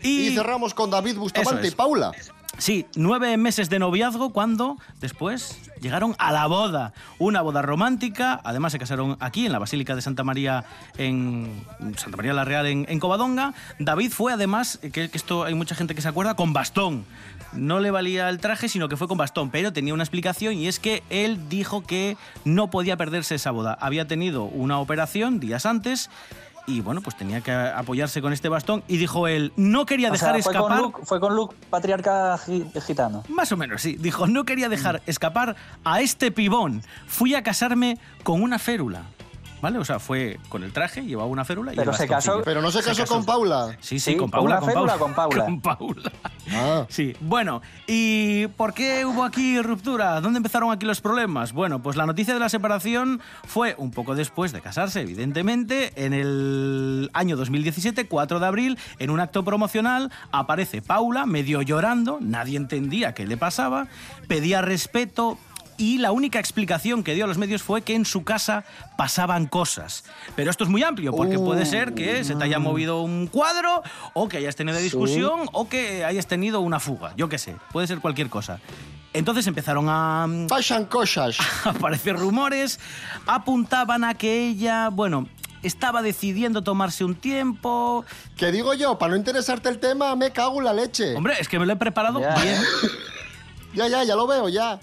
Y 0.02 0.34
cerramos 0.34 0.74
con 0.74 0.90
David 0.90 1.16
Bustamante 1.16 1.66
es. 1.68 1.72
y 1.72 1.76
Paula. 1.76 2.12
Sí, 2.58 2.86
nueve 2.96 3.36
meses 3.36 3.68
de 3.68 3.78
noviazgo 3.78 4.32
cuando 4.32 4.78
después 4.98 5.60
llegaron 5.80 6.14
a 6.18 6.32
la 6.32 6.46
boda. 6.46 6.94
Una 7.18 7.42
boda 7.42 7.60
romántica, 7.60 8.40
además 8.44 8.72
se 8.72 8.78
casaron 8.78 9.18
aquí 9.20 9.44
en 9.44 9.52
la 9.52 9.58
Basílica 9.58 9.94
de 9.94 10.00
Santa 10.00 10.24
María 10.24 10.64
en 10.96 11.64
Santa 11.96 12.16
María 12.16 12.32
la 12.32 12.46
Real 12.46 12.66
en, 12.66 12.98
Covadonga. 12.98 13.52
David 13.78 14.10
fue 14.10 14.32
además, 14.32 14.78
que 14.92 15.10
esto 15.12 15.44
hay 15.44 15.54
mucha 15.54 15.74
gente 15.74 15.94
que 15.94 16.00
se 16.00 16.08
acuerda, 16.08 16.34
con 16.34 16.54
bastón. 16.54 17.04
No 17.52 17.78
le 17.78 17.90
valía 17.90 18.28
el 18.30 18.38
traje, 18.38 18.70
sino 18.70 18.88
que 18.88 18.96
fue 18.96 19.06
con 19.06 19.18
bastón, 19.18 19.50
pero 19.50 19.72
tenía 19.74 19.92
una 19.92 20.02
explicación 20.02 20.54
y 20.54 20.66
es 20.66 20.80
que 20.80 21.02
él 21.10 21.50
dijo 21.50 21.82
que 21.82 22.16
no 22.44 22.70
podía 22.70 22.96
perderse 22.96 23.34
esa 23.34 23.50
boda. 23.50 23.76
Había 23.80 24.06
tenido 24.06 24.44
una 24.44 24.78
operación 24.78 25.40
días 25.40 25.66
antes 25.66 26.10
y 26.66 26.80
bueno, 26.80 27.00
pues 27.00 27.16
tenía 27.16 27.40
que 27.40 27.52
apoyarse 27.52 28.20
con 28.22 28.32
este 28.32 28.48
bastón 28.48 28.82
y 28.88 28.96
dijo 28.96 29.28
él, 29.28 29.52
no 29.56 29.86
quería 29.86 30.08
O 30.08 30.12
dejar 30.12 30.34
sea, 30.34 30.42
fue 30.42 30.52
escapar... 30.52 30.78
Con 30.78 30.86
Luke, 30.86 31.00
fue 31.04 31.20
con 31.20 31.34
Luke, 31.36 31.56
patriarca 31.70 32.36
gi- 32.38 32.64
gitano. 32.84 33.22
Más 33.28 33.52
o 33.52 33.56
menos, 33.56 33.82
sí. 33.82 33.96
Dijo, 33.98 34.26
no 34.26 34.44
quería 34.44 34.68
dejar 34.68 35.02
escapar 35.06 35.56
a 35.84 36.00
este 36.00 36.30
pibón. 36.30 36.82
Fui 37.06 37.34
a 37.34 37.42
casarme 37.42 37.98
con 38.24 38.42
una 38.42 38.58
férula. 38.58 39.02
¿Vale? 39.62 39.78
O 39.78 39.84
sea, 39.84 39.98
fue 39.98 40.38
con 40.50 40.62
el 40.64 40.72
traje, 40.72 41.02
llevaba 41.04 41.28
una 41.28 41.44
férula 41.44 41.72
y 41.72 41.76
Pero 41.76 41.90
el 41.92 41.96
se 41.96 42.06
casó- 42.06 42.42
Pero 42.44 42.60
no 42.60 42.70
se 42.70 42.82
casó 42.82 43.06
con 43.06 43.24
Paula. 43.24 43.76
Sí, 43.80 43.98
sí, 43.98 44.12
Sí, 44.12 44.16
con 44.16 44.30
¿con 44.30 44.40
Paula. 44.42 44.58
una 44.58 44.66
férula 44.66 44.94
o 44.96 44.98
con 44.98 45.14
Paula? 45.14 45.44
Con 45.44 45.60
Paula. 45.60 46.12
Ah. 46.52 46.86
Sí, 46.88 47.16
bueno, 47.20 47.62
¿y 47.86 48.46
por 48.48 48.74
qué 48.74 49.04
hubo 49.06 49.24
aquí 49.24 49.60
ruptura? 49.62 50.20
¿Dónde 50.20 50.36
empezaron 50.36 50.70
aquí 50.70 50.84
los 50.86 51.00
problemas? 51.00 51.52
Bueno, 51.52 51.82
pues 51.82 51.96
la 51.96 52.06
noticia 52.06 52.34
de 52.34 52.40
la 52.40 52.48
separación 52.48 53.20
fue 53.46 53.74
un 53.78 53.90
poco 53.90 54.14
después 54.14 54.52
de 54.52 54.60
casarse, 54.60 55.00
evidentemente, 55.00 55.92
en 56.04 56.12
el 56.12 57.10
año 57.14 57.36
2017, 57.36 58.06
4 58.06 58.38
de 58.38 58.46
abril, 58.46 58.78
en 58.98 59.10
un 59.10 59.20
acto 59.20 59.42
promocional, 59.42 60.12
aparece 60.32 60.82
Paula 60.82 61.26
medio 61.26 61.62
llorando, 61.62 62.18
nadie 62.20 62.56
entendía 62.58 63.14
qué 63.14 63.26
le 63.26 63.36
pasaba, 63.36 63.88
pedía 64.28 64.60
respeto, 64.62 65.38
y 65.78 65.98
la 65.98 66.12
única 66.12 66.38
explicación 66.38 67.02
que 67.02 67.14
dio 67.14 67.24
a 67.24 67.28
los 67.28 67.38
medios 67.38 67.62
fue 67.62 67.82
que 67.82 67.94
en 67.94 68.04
su 68.04 68.24
casa 68.24 68.64
pasaban 68.96 69.46
cosas. 69.46 70.04
Pero 70.34 70.50
esto 70.50 70.64
es 70.64 70.70
muy 70.70 70.82
amplio, 70.82 71.12
porque 71.12 71.38
puede 71.38 71.66
ser 71.66 71.94
que 71.94 72.24
se 72.24 72.34
te 72.34 72.44
haya 72.44 72.58
movido 72.58 73.00
un 73.02 73.26
cuadro, 73.26 73.82
o 74.14 74.28
que 74.28 74.38
hayas 74.38 74.56
tenido 74.56 74.78
discusión, 74.78 75.48
o 75.52 75.68
que 75.68 76.04
hayas 76.04 76.26
tenido 76.26 76.60
una 76.60 76.80
fuga. 76.80 77.12
Yo 77.16 77.28
qué 77.28 77.38
sé, 77.38 77.56
puede 77.72 77.86
ser 77.86 78.00
cualquier 78.00 78.28
cosa. 78.28 78.60
Entonces 79.12 79.46
empezaron 79.46 79.86
a 79.88 80.26
mm, 80.26 80.46
Pasan 80.48 80.84
cosas. 80.86 81.38
aparecer 81.64 82.16
rumores, 82.16 82.78
apuntaban 83.26 84.04
a 84.04 84.14
que 84.14 84.48
ella, 84.48 84.90
bueno, 84.90 85.26
estaba 85.62 86.02
decidiendo 86.02 86.62
tomarse 86.62 87.04
un 87.04 87.14
tiempo. 87.14 88.04
Que 88.36 88.52
digo 88.52 88.74
yo, 88.74 88.98
para 88.98 89.12
no 89.12 89.16
interesarte 89.16 89.68
el 89.68 89.78
tema, 89.78 90.14
me 90.16 90.32
cago 90.32 90.58
en 90.58 90.64
la 90.64 90.72
leche. 90.72 91.14
Hombre, 91.16 91.34
es 91.40 91.48
que 91.48 91.58
me 91.58 91.66
lo 91.66 91.72
he 91.72 91.76
preparado 91.76 92.18
bien. 92.18 92.30
Ya, 93.74 93.88
ya, 93.88 94.04
ya 94.04 94.16
lo 94.16 94.26
veo, 94.26 94.48
ya. 94.48 94.80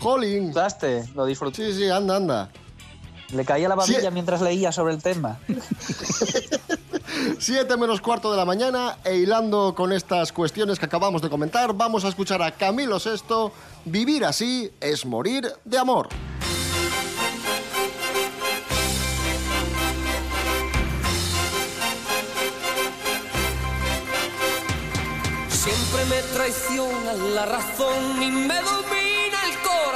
Jolín. 0.00 0.52
Daste, 0.52 1.04
lo 1.14 1.24
disfruté. 1.26 1.72
Sí, 1.72 1.78
sí, 1.78 1.90
anda, 1.90 2.16
anda. 2.16 2.48
Le 3.32 3.44
caía 3.44 3.68
la 3.68 3.74
babilla 3.74 4.00
Sí. 4.00 4.08
mientras 4.12 4.40
leía 4.40 4.70
sobre 4.70 4.94
el 4.94 5.02
tema. 5.02 5.38
Siete 7.38 7.76
menos 7.76 8.00
cuarto 8.00 8.30
de 8.30 8.36
la 8.36 8.44
mañana 8.44 8.98
e 9.04 9.16
hilando 9.16 9.74
con 9.74 9.92
estas 9.92 10.32
cuestiones 10.32 10.78
que 10.78 10.84
acabamos 10.86 11.22
de 11.22 11.28
comentar, 11.30 11.72
vamos 11.72 12.04
a 12.04 12.08
escuchar 12.08 12.40
a 12.42 12.52
Camilo 12.52 13.00
Sesto. 13.00 13.52
Vivir 13.84 14.24
así 14.24 14.70
es 14.80 15.04
morir 15.06 15.48
de 15.64 15.78
amor. 15.78 16.08
Siempre 25.48 26.04
me 26.06 26.22
traiciona 26.34 27.12
la 27.34 27.46
razón 27.46 28.22
y 28.22 28.30
me 28.30 28.54
domina 28.62 29.15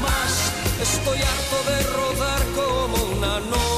más. 0.00 0.52
Estoy 0.80 1.18
harto 1.22 1.70
de 1.70 1.82
rodar 1.94 2.42
como 2.56 3.04
una 3.16 3.40
noria. 3.40 3.77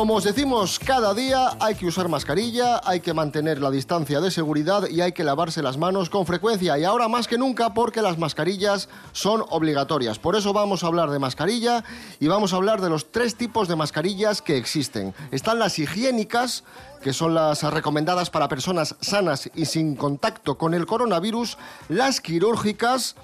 Como 0.00 0.14
os 0.14 0.24
decimos 0.24 0.78
cada 0.78 1.12
día, 1.12 1.58
hay 1.60 1.74
que 1.74 1.84
usar 1.84 2.08
mascarilla, 2.08 2.80
hay 2.84 3.00
que 3.00 3.12
mantener 3.12 3.60
la 3.60 3.70
distancia 3.70 4.22
de 4.22 4.30
seguridad 4.30 4.88
y 4.88 5.02
hay 5.02 5.12
que 5.12 5.24
lavarse 5.24 5.62
las 5.62 5.76
manos 5.76 6.08
con 6.08 6.24
frecuencia. 6.24 6.78
Y 6.78 6.84
ahora 6.84 7.06
más 7.06 7.28
que 7.28 7.36
nunca 7.36 7.74
porque 7.74 8.00
las 8.00 8.16
mascarillas 8.16 8.88
son 9.12 9.44
obligatorias. 9.50 10.18
Por 10.18 10.36
eso 10.36 10.54
vamos 10.54 10.82
a 10.82 10.86
hablar 10.86 11.10
de 11.10 11.18
mascarilla 11.18 11.84
y 12.18 12.28
vamos 12.28 12.54
a 12.54 12.56
hablar 12.56 12.80
de 12.80 12.88
los 12.88 13.12
tres 13.12 13.36
tipos 13.36 13.68
de 13.68 13.76
mascarillas 13.76 14.40
que 14.40 14.56
existen. 14.56 15.12
Están 15.32 15.58
las 15.58 15.78
higiénicas, 15.78 16.64
que 17.02 17.12
son 17.12 17.34
las 17.34 17.62
recomendadas 17.62 18.30
para 18.30 18.48
personas 18.48 18.96
sanas 19.02 19.50
y 19.54 19.66
sin 19.66 19.96
contacto 19.96 20.56
con 20.56 20.72
el 20.72 20.86
coronavirus, 20.86 21.58
las 21.90 22.22
quirúrgicas, 22.22 23.16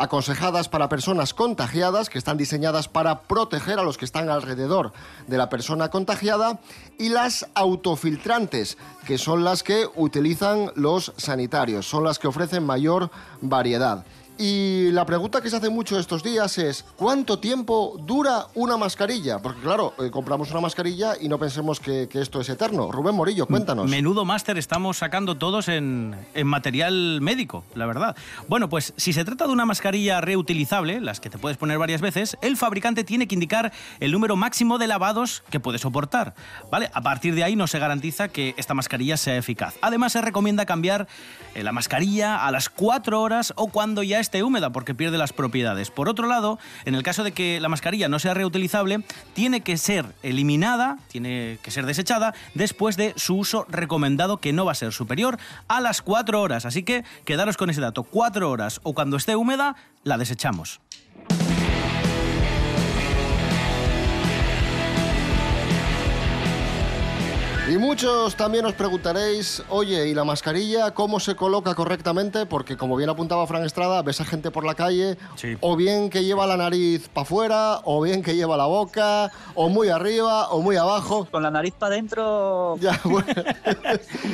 aconsejadas 0.00 0.70
para 0.70 0.88
personas 0.88 1.34
contagiadas, 1.34 2.08
que 2.08 2.16
están 2.16 2.38
diseñadas 2.38 2.88
para 2.88 3.20
proteger 3.22 3.78
a 3.78 3.82
los 3.82 3.98
que 3.98 4.06
están 4.06 4.30
alrededor 4.30 4.92
de 5.26 5.36
la 5.36 5.50
persona 5.50 5.90
contagiada, 5.90 6.58
y 6.98 7.10
las 7.10 7.46
autofiltrantes, 7.54 8.78
que 9.06 9.18
son 9.18 9.44
las 9.44 9.62
que 9.62 9.86
utilizan 9.94 10.72
los 10.74 11.12
sanitarios, 11.18 11.86
son 11.86 12.04
las 12.04 12.18
que 12.18 12.28
ofrecen 12.28 12.64
mayor 12.64 13.10
variedad. 13.42 14.06
Y 14.40 14.90
la 14.92 15.04
pregunta 15.04 15.42
que 15.42 15.50
se 15.50 15.56
hace 15.56 15.68
mucho 15.68 15.98
estos 15.98 16.22
días 16.22 16.56
es, 16.56 16.86
¿cuánto 16.96 17.40
tiempo 17.40 18.00
dura 18.06 18.46
una 18.54 18.78
mascarilla? 18.78 19.38
Porque 19.40 19.60
claro, 19.60 19.92
eh, 19.98 20.10
compramos 20.10 20.50
una 20.50 20.62
mascarilla 20.62 21.12
y 21.20 21.28
no 21.28 21.38
pensemos 21.38 21.78
que, 21.78 22.08
que 22.08 22.22
esto 22.22 22.40
es 22.40 22.48
eterno. 22.48 22.90
Rubén 22.90 23.14
Morillo, 23.14 23.44
cuéntanos. 23.44 23.90
Menudo 23.90 24.24
máster 24.24 24.56
estamos 24.56 24.96
sacando 24.96 25.36
todos 25.36 25.68
en, 25.68 26.16
en 26.32 26.46
material 26.46 27.20
médico, 27.20 27.64
la 27.74 27.84
verdad. 27.84 28.16
Bueno, 28.48 28.70
pues 28.70 28.94
si 28.96 29.12
se 29.12 29.26
trata 29.26 29.46
de 29.46 29.52
una 29.52 29.66
mascarilla 29.66 30.22
reutilizable, 30.22 31.02
las 31.02 31.20
que 31.20 31.28
te 31.28 31.36
puedes 31.36 31.58
poner 31.58 31.76
varias 31.76 32.00
veces, 32.00 32.38
el 32.40 32.56
fabricante 32.56 33.04
tiene 33.04 33.28
que 33.28 33.34
indicar 33.34 33.72
el 33.98 34.10
número 34.10 34.36
máximo 34.36 34.78
de 34.78 34.86
lavados 34.86 35.42
que 35.50 35.60
puede 35.60 35.76
soportar. 35.76 36.34
¿Vale? 36.70 36.90
A 36.94 37.02
partir 37.02 37.34
de 37.34 37.44
ahí 37.44 37.56
no 37.56 37.66
se 37.66 37.78
garantiza 37.78 38.28
que 38.28 38.54
esta 38.56 38.72
mascarilla 38.72 39.18
sea 39.18 39.36
eficaz. 39.36 39.74
Además, 39.82 40.12
se 40.12 40.22
recomienda 40.22 40.64
cambiar 40.64 41.08
eh, 41.54 41.62
la 41.62 41.72
mascarilla 41.72 42.46
a 42.46 42.50
las 42.50 42.70
4 42.70 43.20
horas 43.20 43.52
o 43.56 43.66
cuando 43.66 44.02
ya 44.02 44.18
esté 44.18 44.29
húmeda 44.42 44.70
porque 44.70 44.94
pierde 44.94 45.18
las 45.18 45.32
propiedades. 45.32 45.90
Por 45.90 46.08
otro 46.08 46.26
lado, 46.26 46.58
en 46.84 46.94
el 46.94 47.02
caso 47.02 47.24
de 47.24 47.32
que 47.32 47.60
la 47.60 47.68
mascarilla 47.68 48.08
no 48.08 48.18
sea 48.18 48.34
reutilizable, 48.34 49.04
tiene 49.34 49.60
que 49.60 49.76
ser 49.76 50.06
eliminada, 50.22 50.98
tiene 51.08 51.58
que 51.62 51.70
ser 51.70 51.86
desechada 51.86 52.34
después 52.54 52.96
de 52.96 53.12
su 53.16 53.36
uso 53.36 53.66
recomendado 53.68 54.38
que 54.38 54.52
no 54.52 54.64
va 54.64 54.72
a 54.72 54.76
ser 54.76 54.92
superior 54.92 55.38
a 55.68 55.80
las 55.80 56.02
4 56.02 56.40
horas. 56.40 56.64
Así 56.64 56.82
que 56.82 57.04
quedaros 57.24 57.56
con 57.56 57.70
ese 57.70 57.80
dato, 57.80 58.04
4 58.04 58.50
horas 58.50 58.80
o 58.82 58.94
cuando 58.94 59.16
esté 59.16 59.36
húmeda, 59.36 59.76
la 60.04 60.18
desechamos. 60.18 60.80
Y 67.70 67.78
muchos 67.78 68.34
también 68.34 68.66
os 68.66 68.72
preguntaréis, 68.74 69.62
oye, 69.68 70.08
¿y 70.08 70.12
la 70.14 70.24
mascarilla 70.24 70.90
cómo 70.92 71.20
se 71.20 71.36
coloca 71.36 71.72
correctamente? 71.76 72.44
Porque 72.44 72.76
como 72.76 72.96
bien 72.96 73.08
apuntaba 73.10 73.46
Fran 73.46 73.64
Estrada, 73.64 74.02
ves 74.02 74.20
a 74.20 74.24
gente 74.24 74.50
por 74.50 74.64
la 74.66 74.74
calle, 74.74 75.16
Sí. 75.36 75.56
o 75.60 75.76
bien 75.76 76.10
que 76.10 76.24
lleva 76.24 76.48
la 76.48 76.56
nariz 76.56 77.08
para 77.10 77.22
afuera, 77.22 77.80
o 77.84 78.02
bien 78.02 78.24
que 78.24 78.34
lleva 78.34 78.56
la 78.56 78.66
boca, 78.66 79.30
o 79.54 79.68
muy 79.68 79.88
arriba, 79.88 80.48
o 80.50 80.60
muy 80.62 80.74
abajo. 80.74 81.28
Con 81.30 81.44
la 81.44 81.50
nariz 81.52 81.72
para 81.78 81.94
adentro. 81.94 82.76
Ya, 82.80 82.98
bueno, 83.04 83.28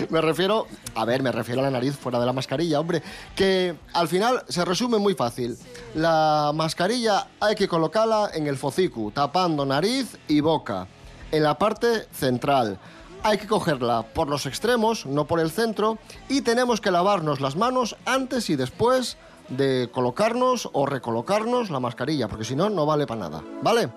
me 0.08 0.20
refiero, 0.22 0.66
a 0.94 1.04
ver, 1.04 1.22
me 1.22 1.30
refiero 1.30 1.60
a 1.60 1.64
la 1.64 1.70
nariz 1.70 1.94
fuera 1.94 2.18
de 2.18 2.24
la 2.24 2.32
mascarilla, 2.32 2.80
hombre, 2.80 3.02
que 3.34 3.74
al 3.92 4.08
final 4.08 4.44
se 4.48 4.64
resume 4.64 4.96
muy 4.96 5.12
fácil. 5.14 5.58
La 5.94 6.52
mascarilla 6.54 7.26
hay 7.40 7.54
que 7.54 7.68
colocarla 7.68 8.30
en 8.32 8.46
el 8.46 8.56
focicu, 8.56 9.10
tapando 9.10 9.66
nariz 9.66 10.16
y 10.26 10.40
boca, 10.40 10.86
en 11.30 11.42
la 11.42 11.58
parte 11.58 12.06
central. 12.12 12.78
Hay 13.26 13.38
que 13.38 13.48
cogerla 13.48 14.04
por 14.04 14.28
los 14.28 14.46
extremos, 14.46 15.04
no 15.04 15.26
por 15.26 15.40
el 15.40 15.50
centro, 15.50 15.98
y 16.28 16.42
tenemos 16.42 16.80
que 16.80 16.92
lavarnos 16.92 17.40
las 17.40 17.56
manos 17.56 17.96
antes 18.04 18.48
y 18.50 18.54
después 18.54 19.16
de 19.48 19.90
colocarnos 19.92 20.70
o 20.72 20.86
recolocarnos 20.86 21.68
la 21.70 21.80
mascarilla, 21.80 22.28
porque 22.28 22.44
si 22.44 22.54
no, 22.54 22.70
no 22.70 22.86
vale 22.86 23.04
para 23.04 23.22
nada, 23.22 23.42
¿vale? 23.62 23.88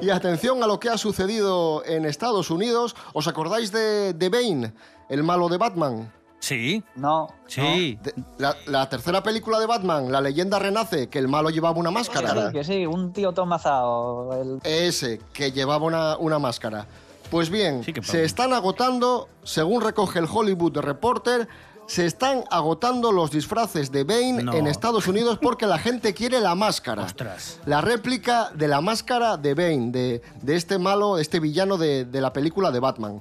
Y 0.00 0.08
atención 0.08 0.62
a 0.62 0.66
lo 0.66 0.80
que 0.80 0.88
ha 0.88 0.96
sucedido 0.96 1.84
en 1.84 2.06
Estados 2.06 2.50
Unidos. 2.50 2.96
¿Os 3.12 3.28
acordáis 3.28 3.70
de, 3.70 4.14
de 4.14 4.28
Bane, 4.30 4.72
el 5.10 5.22
malo 5.22 5.50
de 5.50 5.58
Batman? 5.58 6.10
Sí, 6.40 6.82
No. 6.94 7.28
sí. 7.46 7.98
De- 8.02 8.14
la, 8.38 8.56
la 8.66 8.88
tercera 8.88 9.22
película 9.22 9.58
de 9.58 9.66
Batman, 9.66 10.10
La 10.12 10.20
leyenda 10.20 10.58
renace, 10.58 11.08
que 11.08 11.18
el 11.18 11.28
malo 11.28 11.50
llevaba 11.50 11.78
una 11.78 11.90
máscara. 11.90 12.46
Sí, 12.48 12.52
que 12.52 12.64
sí, 12.64 12.86
un 12.86 13.12
tío 13.12 13.32
tomazao. 13.32 14.32
El... 14.40 14.60
Ese, 14.62 15.20
que 15.32 15.50
llevaba 15.52 15.84
una, 15.84 16.16
una 16.16 16.38
máscara. 16.38 16.86
Pues 17.30 17.50
bien, 17.50 17.82
Sí 17.84 17.92
se 18.02 18.24
están 18.24 18.52
agotando, 18.54 19.28
según 19.42 19.82
recoge 19.82 20.18
el 20.20 20.26
Hollywood 20.32 20.78
Reporter, 20.78 21.46
se 21.86 22.06
están 22.06 22.44
agotando 22.50 23.12
los 23.12 23.30
disfraces 23.30 23.90
de 23.90 24.04
Bane 24.04 24.42
No. 24.44 24.52
en 24.54 24.66
Estados 24.66 25.06
Unidos 25.08 25.38
porque 25.40 25.66
la 25.66 25.78
gente 25.78 26.14
quiere 26.14 26.40
la 26.40 26.54
máscara. 26.54 27.02
Ostras. 27.02 27.58
La 27.66 27.80
réplica 27.80 28.50
de 28.54 28.68
la 28.68 28.80
máscara 28.80 29.36
de 29.36 29.54
Bane, 29.54 29.90
de, 29.90 30.22
de 30.40 30.56
este 30.56 30.78
malo, 30.78 31.18
este 31.18 31.40
villano 31.40 31.76
de, 31.78 32.04
de 32.04 32.20
la 32.20 32.32
película 32.32 32.70
de 32.70 32.80
Batman. 32.80 33.20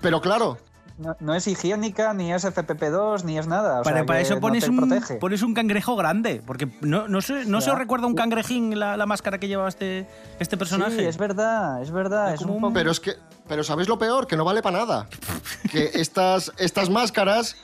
Pero 0.00 0.20
claro, 0.20 0.58
No, 1.02 1.16
no 1.20 1.34
es 1.34 1.46
higiénica, 1.48 2.14
ni 2.14 2.32
es 2.32 2.44
FPP2, 2.44 3.24
ni 3.24 3.36
es 3.38 3.46
nada. 3.48 3.80
O 3.80 3.82
Para, 3.82 3.96
sea, 3.98 4.06
para 4.06 4.18
que 4.20 4.24
eso 4.24 4.40
pones, 4.40 4.68
un, 4.68 4.76
protege. 4.76 5.14
pones 5.16 5.42
un 5.42 5.52
cangrejo 5.52 5.96
grande, 5.96 6.40
porque 6.46 6.68
no, 6.80 7.08
no, 7.08 7.20
se, 7.20 7.44
no 7.44 7.60
se 7.60 7.70
os 7.70 7.78
recuerda 7.78 8.06
un 8.06 8.14
cangrejín 8.14 8.78
la, 8.78 8.96
la 8.96 9.04
máscara 9.06 9.38
que 9.38 9.48
llevaba 9.48 9.68
este, 9.68 10.06
este 10.38 10.56
personaje. 10.56 10.96
Sí, 10.98 11.04
es 11.04 11.16
verdad, 11.18 11.82
es 11.82 11.90
verdad. 11.90 12.28
Es 12.28 12.34
Es 12.34 12.40
como 12.42 12.52
un 12.52 12.56
un- 12.58 12.62
poco... 12.70 12.74
Pero 12.74 12.90
es 12.92 13.00
que, 13.00 13.14
pero 13.48 13.64
¿sabéis 13.64 13.88
lo 13.88 13.98
peor? 13.98 14.26
Que 14.26 14.36
no 14.36 14.44
vale 14.44 14.62
para 14.62 14.78
nada. 14.78 15.06
Que 15.72 15.90
estas, 15.94 16.52
estas 16.58 16.88
máscaras 16.90 17.56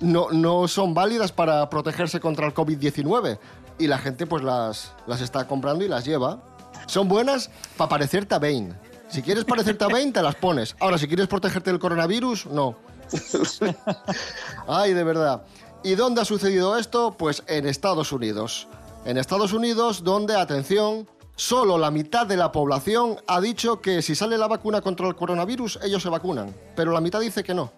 no, 0.00 0.30
no 0.30 0.66
son 0.68 0.94
válidas 0.94 1.32
para 1.32 1.68
protegerse 1.70 2.20
contra 2.20 2.46
el 2.46 2.54
COVID-19. 2.54 3.38
Y 3.78 3.86
la 3.86 3.98
gente 3.98 4.26
pues 4.26 4.42
las, 4.42 4.92
las 5.06 5.20
está 5.22 5.46
comprando 5.46 5.84
y 5.84 5.88
las 5.88 6.04
lleva. 6.04 6.42
Son 6.86 7.08
buenas 7.08 7.50
para 7.76 7.88
parecerte 7.88 8.34
a 8.34 8.38
Bane. 8.38 8.74
Si 9.10 9.22
quieres 9.22 9.44
parecerte 9.44 9.84
a 9.84 9.88
Bane, 9.88 10.12
te 10.12 10.22
las 10.22 10.36
pones. 10.36 10.76
Ahora, 10.78 10.96
si 10.96 11.08
quieres 11.08 11.26
protegerte 11.26 11.70
del 11.70 11.80
coronavirus, 11.80 12.46
no. 12.46 12.76
Ay, 14.68 14.94
de 14.94 15.02
verdad. 15.02 15.42
¿Y 15.82 15.96
dónde 15.96 16.20
ha 16.20 16.24
sucedido 16.24 16.78
esto? 16.78 17.16
Pues 17.18 17.42
en 17.48 17.66
Estados 17.66 18.12
Unidos. 18.12 18.68
En 19.04 19.16
Estados 19.16 19.52
Unidos, 19.52 20.04
donde, 20.04 20.36
atención, 20.36 21.08
solo 21.34 21.76
la 21.76 21.90
mitad 21.90 22.26
de 22.26 22.36
la 22.36 22.52
población 22.52 23.16
ha 23.26 23.40
dicho 23.40 23.80
que 23.80 24.00
si 24.02 24.14
sale 24.14 24.38
la 24.38 24.46
vacuna 24.46 24.80
contra 24.80 25.08
el 25.08 25.16
coronavirus, 25.16 25.80
ellos 25.82 26.02
se 26.02 26.08
vacunan. 26.08 26.54
Pero 26.76 26.92
la 26.92 27.00
mitad 27.00 27.18
dice 27.20 27.42
que 27.42 27.54
no. 27.54 27.72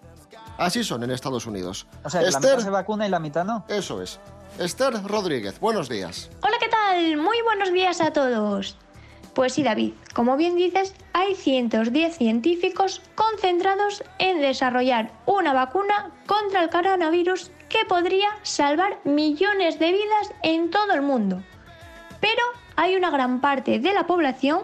Así 0.57 0.83
son 0.83 1.03
en 1.03 1.09
Estados 1.09 1.47
Unidos. 1.47 1.87
O 2.03 2.09
sea, 2.11 2.19
que 2.19 2.25
la 2.25 2.37
Esther, 2.37 2.51
mitad 2.51 2.63
se 2.65 2.69
vacuna 2.69 3.07
y 3.07 3.09
la 3.09 3.19
mitad 3.19 3.43
no. 3.43 3.65
eso 3.69 4.03
es. 4.03 4.19
Esther 4.59 5.01
Rodríguez, 5.03 5.59
buenos 5.59 5.89
días. 5.89 6.29
Hola, 6.43 6.57
¿qué 6.59 6.67
tal? 6.67 7.17
Muy 7.17 7.41
buenos 7.41 7.73
días 7.73 8.01
a 8.01 8.13
todos. 8.13 8.77
Pues 9.33 9.53
sí, 9.53 9.63
David, 9.63 9.93
como 10.13 10.37
bien 10.37 10.55
dices, 10.55 10.93
hay 11.13 11.33
110 11.33 12.17
científicos 12.17 13.01
concentrados 13.15 14.03
en 14.19 14.41
desarrollar 14.41 15.11
una 15.25 15.53
vacuna 15.53 16.11
contra 16.27 16.63
el 16.63 16.69
coronavirus 16.69 17.49
que 17.67 17.83
podría 17.87 18.29
salvar 18.43 18.99
millones 19.05 19.79
de 19.79 19.91
vidas 19.91 20.33
en 20.43 20.69
todo 20.69 20.93
el 20.93 21.01
mundo. 21.01 21.41
Pero 22.21 22.43
hay 22.75 22.95
una 22.95 23.09
gran 23.09 23.41
parte 23.41 23.79
de 23.79 23.93
la 23.93 24.05
población, 24.05 24.61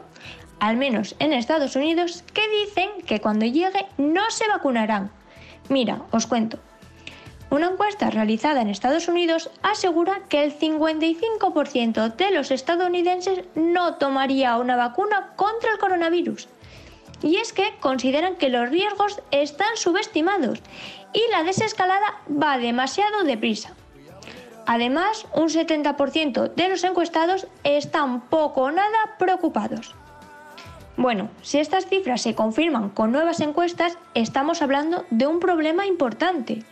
al 0.60 0.78
menos 0.78 1.16
en 1.18 1.34
Estados 1.34 1.76
Unidos, 1.76 2.24
que 2.34 2.48
dicen 2.64 2.90
que 3.08 3.22
cuando 3.22 3.46
llegue 3.46 3.88
no 3.98 4.30
se 4.30 4.48
vacunarán. 4.48 5.10
Mira, 5.68 6.04
os 6.12 6.28
cuento. 6.28 6.60
Una 7.52 7.68
encuesta 7.68 8.12
realizada 8.12 8.62
en 8.62 8.70
Estados 8.70 9.08
Unidos 9.08 9.50
asegura 9.64 10.22
que 10.30 10.44
el 10.44 10.58
55% 10.58 12.16
de 12.16 12.32
los 12.32 12.52
estadounidenses 12.52 13.44
no 13.56 13.96
tomaría 13.96 14.58
una 14.58 14.76
vacuna 14.76 15.34
contra 15.36 15.72
el 15.72 15.80
coronavirus. 15.80 16.48
Y 17.24 17.38
es 17.38 17.52
que 17.52 17.76
consideran 17.80 18.36
que 18.36 18.50
los 18.50 18.70
riesgos 18.70 19.22
están 19.32 19.76
subestimados 19.76 20.60
y 21.12 21.22
la 21.32 21.44
desescalada 21.44 22.22
va 22.32 22.60
demasiado 22.60 23.24
deprisa. 23.24 23.74
Además, 24.68 25.26
un 25.34 25.50
70% 25.50 26.54
de 26.54 26.70
los 26.70 26.84
encuestados 26.84 27.48
están 27.64 28.22
poco 28.30 28.62
o 28.62 28.72
nada 28.72 29.16
preocupados. 29.18 29.96
Bueno, 30.96 31.30
si 31.42 31.60
estas 31.60 31.88
cifras 31.88 32.22
se 32.22 32.36
confirman 32.36 32.90
con 32.90 33.12
nuevas 33.12 33.40
encuestas, 33.40 33.98
estamos 34.14 34.62
hablando 34.62 35.06
de 35.10 35.28
un 35.28 35.40
problema 35.40 35.88
importante. 35.88 36.64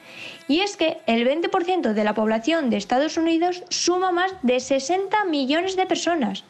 Y 0.47 0.61
es 0.61 0.77
que 0.77 0.97
el 1.07 1.27
20% 1.27 1.93
de 1.93 2.03
la 2.03 2.13
población 2.13 2.69
de 2.69 2.77
Estados 2.77 3.17
Unidos 3.17 3.63
suma 3.69 4.11
más 4.11 4.33
de 4.41 4.59
60 4.59 5.25
millones 5.25 5.75
de 5.75 5.85
personas. 5.85 6.43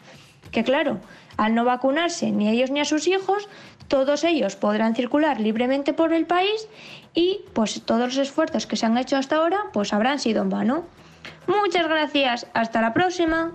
Que 0.51 0.63
claro, 0.63 0.99
al 1.35 1.55
no 1.55 1.65
vacunarse 1.65 2.31
ni 2.31 2.49
ellos 2.49 2.71
ni 2.71 2.79
a 2.79 2.85
sus 2.85 3.07
hijos, 3.07 3.49
todos 3.87 4.23
ellos 4.23 4.55
podrán 4.55 4.95
circular 4.95 5.39
libremente 5.39 5.93
por 5.93 6.13
el 6.13 6.25
país 6.25 6.67
y 7.13 7.41
pues 7.53 7.81
todos 7.85 8.15
los 8.15 8.17
esfuerzos 8.17 8.67
que 8.67 8.75
se 8.75 8.85
han 8.85 8.97
hecho 8.97 9.17
hasta 9.17 9.37
ahora 9.37 9.59
pues 9.73 9.93
habrán 9.93 10.19
sido 10.19 10.41
en 10.41 10.49
vano. 10.49 10.85
Muchas 11.47 11.87
gracias, 11.87 12.47
hasta 12.53 12.81
la 12.81 12.93
próxima. 12.93 13.53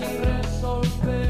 sin 0.00 0.24
resolver. 0.24 1.29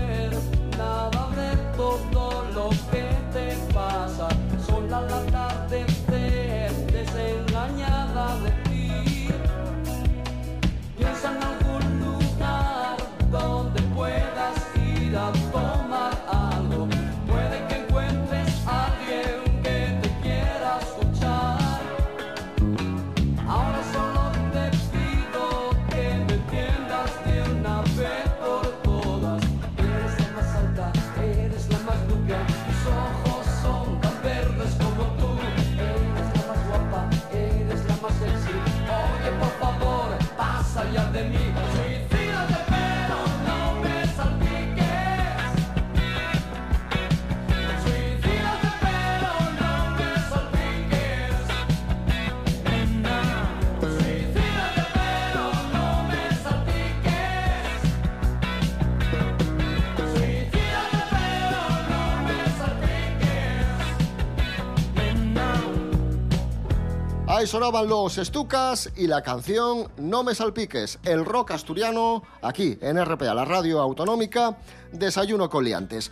Ahí 67.40 67.46
sonaban 67.46 67.88
los 67.88 68.18
Estucas 68.18 68.92
y 68.98 69.06
la 69.06 69.22
canción 69.22 69.88
No 69.96 70.22
me 70.22 70.34
salpiques, 70.34 70.98
el 71.04 71.24
rock 71.24 71.52
asturiano, 71.52 72.22
aquí 72.42 72.76
en 72.82 73.02
RPA, 73.02 73.32
la 73.32 73.46
radio 73.46 73.80
autonómica, 73.80 74.58
Desayuno 74.92 75.48
con 75.48 75.64
liantes. 75.64 76.10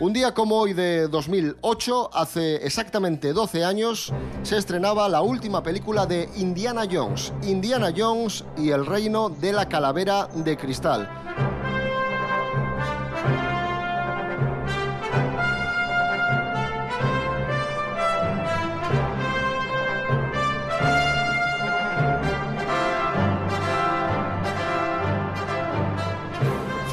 Un 0.00 0.14
día 0.14 0.32
como 0.32 0.56
hoy 0.56 0.72
de 0.72 1.06
2008, 1.08 2.14
hace 2.14 2.64
exactamente 2.64 3.34
12 3.34 3.62
años, 3.62 4.10
se 4.42 4.56
estrenaba 4.56 5.06
la 5.10 5.20
última 5.20 5.62
película 5.62 6.06
de 6.06 6.30
Indiana 6.36 6.84
Jones, 6.90 7.34
Indiana 7.42 7.92
Jones 7.94 8.46
y 8.56 8.70
el 8.70 8.86
reino 8.86 9.28
de 9.28 9.52
la 9.52 9.68
calavera 9.68 10.28
de 10.34 10.56
cristal. 10.56 11.49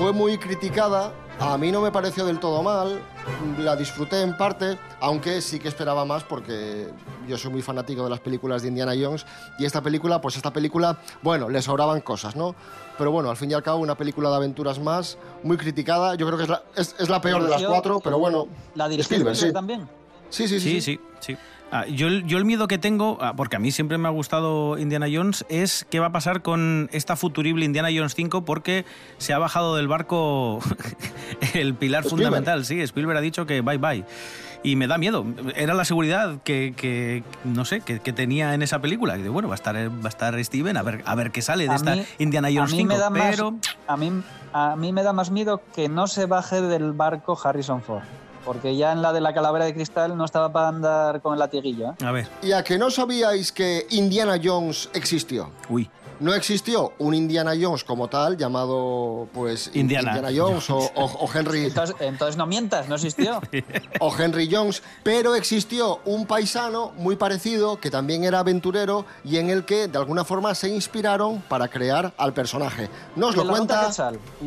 Fue 0.08 0.14
muy 0.14 0.38
criticada, 0.38 1.12
a 1.38 1.58
mí 1.58 1.70
no 1.70 1.82
me 1.82 1.92
pareció 1.92 2.26
del 2.26 2.40
todo 2.40 2.64
mal, 2.64 3.02
la 3.60 3.76
disfruté 3.76 4.22
en 4.22 4.38
parte, 4.38 4.80
aunque 5.02 5.42
sí 5.42 5.60
que 5.60 5.68
esperaba 5.68 6.06
más 6.06 6.24
porque 6.24 6.88
yo 7.28 7.38
soy 7.38 7.52
muy 7.52 7.62
fanático 7.62 8.06
de 8.06 8.10
las 8.10 8.22
películas 8.22 8.62
de 8.62 8.70
Indiana 8.70 8.94
Jones 8.98 9.26
y 9.60 9.66
esta 9.66 9.82
película, 9.82 10.22
pues 10.22 10.38
esta 10.38 10.54
película, 10.54 10.98
bueno, 11.22 11.50
le 11.50 11.62
sobraban 11.62 12.00
cosas, 12.00 12.38
¿no? 12.38 12.56
Pero 12.98 13.12
bueno, 13.12 13.30
al 13.30 13.36
fin 13.36 13.52
y 13.52 13.54
al 13.54 13.64
cabo 13.64 13.80
una 13.80 13.98
película 13.98 14.30
de 14.30 14.38
aventuras 14.38 14.80
más, 14.80 15.18
muy 15.44 15.58
criticada, 15.58 16.16
yo 16.16 16.26
creo 16.26 16.38
que 16.38 16.44
es 16.46 16.50
la, 16.50 16.64
es, 16.74 16.96
es 16.98 17.10
la 17.10 17.20
peor 17.20 17.44
de 17.44 17.50
las 17.50 17.64
cuatro, 17.64 18.00
pero 18.00 18.18
bueno, 18.18 18.48
¿La 18.76 18.88
dirigió 18.88 19.14
Spielberg, 19.14 19.36
sí. 19.36 19.52
también? 19.52 19.90
Sí, 20.30 20.48
sí, 20.48 20.62
sí. 20.62 20.80
Sí, 20.80 20.82
sí, 20.82 21.00
sí. 21.20 21.38
Ah, 21.72 21.86
yo, 21.86 22.08
el- 22.08 22.26
yo 22.26 22.38
el 22.38 22.46
miedo 22.46 22.68
que 22.70 22.78
tengo, 22.78 23.18
ah, 23.20 23.34
porque 23.36 23.58
a 23.58 23.60
mí 23.60 23.72
siempre 23.72 23.98
me 23.98 24.08
ha 24.08 24.12
gustado 24.12 24.78
Indiana 24.78 25.08
Jones, 25.12 25.46
es 25.50 25.86
qué 25.90 26.00
va 26.00 26.08
a 26.08 26.12
pasar 26.14 26.42
con 26.42 26.90
esta 26.94 27.16
futurible 27.18 27.66
Indiana 27.66 27.90
Jones 27.94 28.16
5 28.16 28.46
porque 28.46 28.86
se 29.18 29.34
ha 29.34 29.38
bajado 29.38 29.76
del 29.76 29.90
barco 29.90 30.60
el 31.54 31.76
pilar 31.76 32.04
Spielberg. 32.04 32.10
fundamental. 32.10 32.66
Sí, 32.66 32.80
Spielberg 32.82 33.18
ha 33.18 33.22
dicho 33.22 33.46
que 33.46 33.62
bye 33.62 33.78
bye. 33.78 34.06
Y 34.64 34.76
me 34.76 34.88
da 34.88 34.98
miedo. 34.98 35.24
Era 35.56 35.74
la 35.76 35.86
seguridad 35.86 36.42
que, 36.44 36.74
que, 36.76 37.24
no 37.44 37.64
sé, 37.64 37.82
que, 37.82 38.00
que 38.00 38.12
tenía 38.12 38.54
en 38.54 38.62
esa 38.64 38.80
película. 38.82 39.18
Y 39.18 39.28
bueno, 39.28 39.48
va 39.48 39.54
a 39.54 39.56
estar, 39.56 39.76
va 39.76 40.06
a 40.06 40.10
estar 40.10 40.44
Steven 40.44 40.76
a 40.78 40.82
ver, 40.84 41.04
a 41.06 41.16
ver 41.16 41.32
qué 41.32 41.42
sale 41.42 41.66
de 41.66 41.72
A 41.72 41.76
esta 41.76 41.96
mí- 41.96 42.06
Indiana 42.18 42.48
a 42.48 42.52
Jones 42.52 42.72
mí 42.72 42.78
5. 42.80 42.94
me 42.94 42.98
da 43.00 43.10
más- 43.10 43.30
pero 43.30 43.56
A 43.88 43.98
mí, 43.98 44.12
a 44.54 44.76
mí 44.76 44.92
me 44.94 45.04
da 45.04 45.14
más 45.14 45.32
miedo 45.32 45.62
que 45.76 45.90
no 45.90 46.08
se 46.08 46.26
baje 46.26 46.62
del 46.62 46.94
barco 46.94 47.38
Harrison 47.42 47.82
Ford. 47.84 48.04
Porque 48.48 48.78
ya 48.78 48.94
en 48.94 49.02
la 49.02 49.12
de 49.12 49.20
la 49.20 49.34
calavera 49.34 49.66
de 49.66 49.74
cristal 49.74 50.16
no 50.16 50.24
estaba 50.24 50.54
para 50.54 50.70
andar 50.70 51.22
con 51.22 51.34
el 51.34 51.40
latiguillo. 51.40 51.90
¿eh? 51.90 52.06
a 52.06 52.12
ver, 52.14 52.30
Y 52.42 52.54
a 52.54 52.64
que 52.64 52.78
no 52.78 52.90
sabíais 52.90 53.52
que 53.52 53.86
Indiana 53.90 54.40
Jones 54.42 54.90
existió. 54.94 55.52
uy. 55.68 55.90
No 56.20 56.34
existió 56.34 56.94
un 56.98 57.14
Indiana 57.14 57.54
Jones 57.60 57.84
como 57.84 58.08
tal, 58.08 58.38
llamado 58.38 59.28
pues 59.34 59.68
In- 59.74 59.82
Indiana 59.82 60.30
Jones 60.36 60.70
o, 60.70 60.78
o- 60.78 61.26
o 61.26 61.30
Henry 61.34 61.66
Entonces, 61.66 61.96
entonces 62.00 62.38
no 62.38 62.48
mientas, 62.48 62.88
no 62.90 62.96
existió. 62.96 63.40
o 64.00 64.16
Henry 64.18 64.50
Jones, 64.52 64.82
pero 65.04 65.36
existió 65.36 66.00
un 66.06 66.26
paisano 66.26 66.92
muy 66.98 67.16
parecido 67.16 67.80
que 67.80 67.92
también 67.92 68.24
era 68.24 68.40
aventurero 68.40 69.06
y 69.24 69.38
en 69.38 69.50
el 69.50 69.66
que 69.66 69.88
de 69.88 69.98
alguna 69.98 70.24
forma 70.26 70.56
se 70.56 70.70
inspiraron 70.70 71.42
para 71.48 71.68
crear 71.68 72.14
al 72.18 72.34
personaje. 72.34 72.90
Nos 73.16 73.36
¿De 73.36 73.44
lo 73.44 73.50
cuenta 73.50 73.90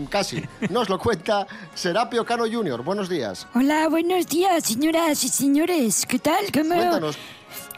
casi. 0.09 0.43
Nos 0.71 0.89
lo 0.89 0.99
cuenta 0.99 1.47
Serapio 1.75 2.25
Cano 2.25 2.45
Jr. 2.51 2.83
Buenos 2.83 3.09
días. 3.09 3.47
Hola, 3.55 3.89
buenos 3.89 4.27
días, 4.27 4.65
señoras 4.65 5.23
y 5.25 5.29
señores. 5.29 6.05
¿Qué 6.07 6.19
tal? 6.19 6.47
¿Cómo, 6.53 6.75
Cuéntanos. 6.75 7.17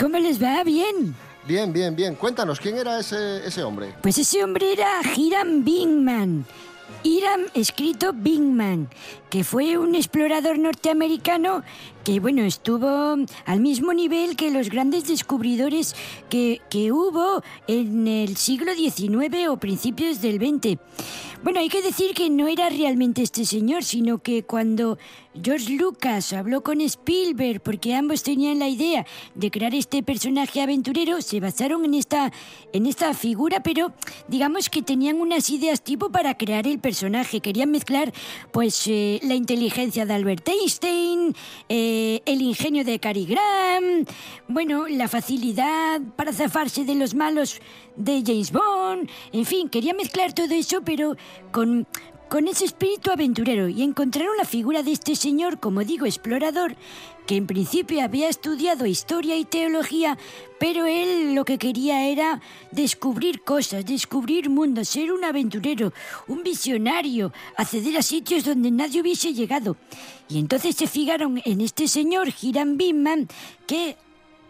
¿Cómo 0.00 0.18
les 0.18 0.42
va? 0.42 0.62
Bien. 0.64 1.14
Bien, 1.44 1.72
bien, 1.72 1.94
bien. 1.96 2.14
Cuéntanos 2.14 2.60
quién 2.60 2.76
era 2.76 3.00
ese, 3.00 3.44
ese 3.46 3.62
hombre. 3.62 3.94
Pues 4.00 4.16
ese 4.18 4.42
hombre 4.44 4.72
era 4.72 5.00
Hiram 5.16 5.64
Bingman. 5.64 6.44
Hiram, 7.02 7.42
escrito 7.54 8.12
Bingman, 8.12 8.88
que 9.30 9.44
fue 9.44 9.78
un 9.78 9.94
explorador 9.94 10.58
norteamericano 10.58 11.62
que, 12.04 12.20
bueno, 12.20 12.42
estuvo 12.42 13.16
al 13.44 13.60
mismo 13.60 13.92
nivel 13.92 14.36
que 14.36 14.50
los 14.50 14.70
grandes 14.70 15.06
descubridores 15.06 15.94
que, 16.28 16.60
que 16.68 16.92
hubo 16.92 17.42
en 17.66 18.06
el 18.08 18.36
siglo 18.36 18.74
XIX 18.74 19.48
o 19.48 19.56
principios 19.56 20.20
del 20.20 20.36
XX. 20.36 20.78
Bueno, 21.42 21.58
hay 21.58 21.68
que 21.68 21.82
decir 21.82 22.14
que 22.14 22.30
no 22.30 22.46
era 22.46 22.68
realmente 22.68 23.20
este 23.20 23.44
señor, 23.44 23.82
sino 23.82 24.18
que 24.18 24.44
cuando 24.44 24.96
George 25.42 25.72
Lucas 25.72 26.32
habló 26.32 26.62
con 26.62 26.80
Spielberg, 26.80 27.60
porque 27.60 27.96
ambos 27.96 28.22
tenían 28.22 28.60
la 28.60 28.68
idea 28.68 29.04
de 29.34 29.50
crear 29.50 29.74
este 29.74 30.04
personaje 30.04 30.60
aventurero, 30.60 31.20
se 31.20 31.40
basaron 31.40 31.84
en 31.84 31.94
esta, 31.94 32.32
en 32.72 32.86
esta 32.86 33.12
figura, 33.12 33.60
pero 33.60 33.92
digamos 34.28 34.70
que 34.70 34.82
tenían 34.82 35.20
unas 35.20 35.50
ideas 35.50 35.82
tipo 35.82 36.10
para 36.10 36.36
crear 36.36 36.68
el 36.68 36.78
personaje. 36.82 37.40
Querían 37.40 37.70
mezclar, 37.70 38.12
pues, 38.50 38.86
eh, 38.86 39.20
la 39.22 39.34
inteligencia 39.34 40.04
de 40.04 40.12
Albert 40.12 40.46
Einstein, 40.48 41.34
eh, 41.68 42.20
el 42.26 42.42
ingenio 42.42 42.84
de 42.84 42.98
Cary 42.98 43.24
Grant, 43.24 44.10
bueno, 44.48 44.86
la 44.88 45.08
facilidad 45.08 46.00
para 46.16 46.32
zafarse 46.32 46.84
de 46.84 46.94
los 46.94 47.14
malos 47.14 47.60
de 47.96 48.22
James 48.26 48.52
Bond, 48.52 49.08
en 49.32 49.44
fin, 49.46 49.68
quería 49.68 49.94
mezclar 49.94 50.32
todo 50.32 50.52
eso, 50.54 50.82
pero 50.84 51.16
con, 51.50 51.86
con 52.28 52.48
ese 52.48 52.64
espíritu 52.64 53.10
aventurero 53.10 53.68
y 53.68 53.82
encontraron 53.82 54.36
la 54.38 54.44
figura 54.44 54.82
de 54.82 54.92
este 54.92 55.16
señor, 55.16 55.60
como 55.60 55.84
digo, 55.84 56.06
explorador, 56.06 56.76
que 57.26 57.36
en 57.36 57.46
principio 57.46 58.02
había 58.02 58.28
estudiado 58.28 58.86
historia 58.86 59.36
y 59.36 59.44
teología, 59.44 60.18
pero 60.58 60.86
él 60.86 61.34
lo 61.34 61.44
que 61.44 61.58
quería 61.58 62.08
era 62.08 62.40
descubrir 62.70 63.42
cosas, 63.42 63.84
descubrir 63.84 64.50
mundos, 64.50 64.88
ser 64.88 65.12
un 65.12 65.24
aventurero, 65.24 65.92
un 66.28 66.42
visionario, 66.42 67.32
acceder 67.56 67.96
a 67.96 68.02
sitios 68.02 68.44
donde 68.44 68.70
nadie 68.70 69.00
hubiese 69.00 69.32
llegado. 69.32 69.76
Y 70.28 70.38
entonces 70.38 70.76
se 70.76 70.86
fijaron 70.86 71.40
en 71.44 71.60
este 71.60 71.88
señor, 71.88 72.28
Hiram 72.40 72.76
Binman, 72.76 73.28
que 73.66 73.96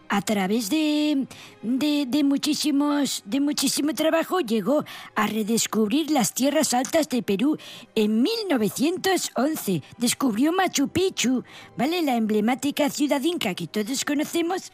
a 0.09 0.21
través 0.21 0.69
de, 0.69 1.27
de, 1.61 2.05
de 2.07 2.23
muchísimos, 2.23 3.23
de 3.25 3.39
muchísimo 3.39 3.93
trabajo 3.93 4.39
llegó 4.39 4.83
a 5.15 5.27
redescubrir 5.27 6.11
las 6.11 6.33
tierras 6.33 6.73
altas 6.73 7.09
de 7.09 7.23
Perú 7.23 7.57
en 7.95 8.21
1911. 8.21 9.81
Descubrió 9.97 10.51
Machu 10.51 10.87
Picchu, 10.87 11.43
¿vale? 11.77 12.01
La 12.01 12.15
emblemática 12.15 12.89
ciudad 12.89 13.21
inca 13.21 13.53
que 13.55 13.67
todos 13.67 14.05
conocemos. 14.05 14.71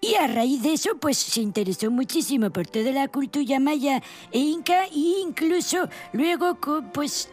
Y 0.00 0.14
a 0.14 0.26
raíz 0.26 0.62
de 0.62 0.74
eso, 0.74 0.96
pues 0.98 1.18
se 1.18 1.40
interesó 1.40 1.90
muchísimo 1.90 2.50
por 2.50 2.66
toda 2.66 2.90
la 2.92 3.08
cultura 3.08 3.60
maya 3.60 4.02
e 4.30 4.38
inca 4.38 4.86
e 4.86 5.20
incluso 5.22 5.88
luego, 6.12 6.56
pues 6.92 7.28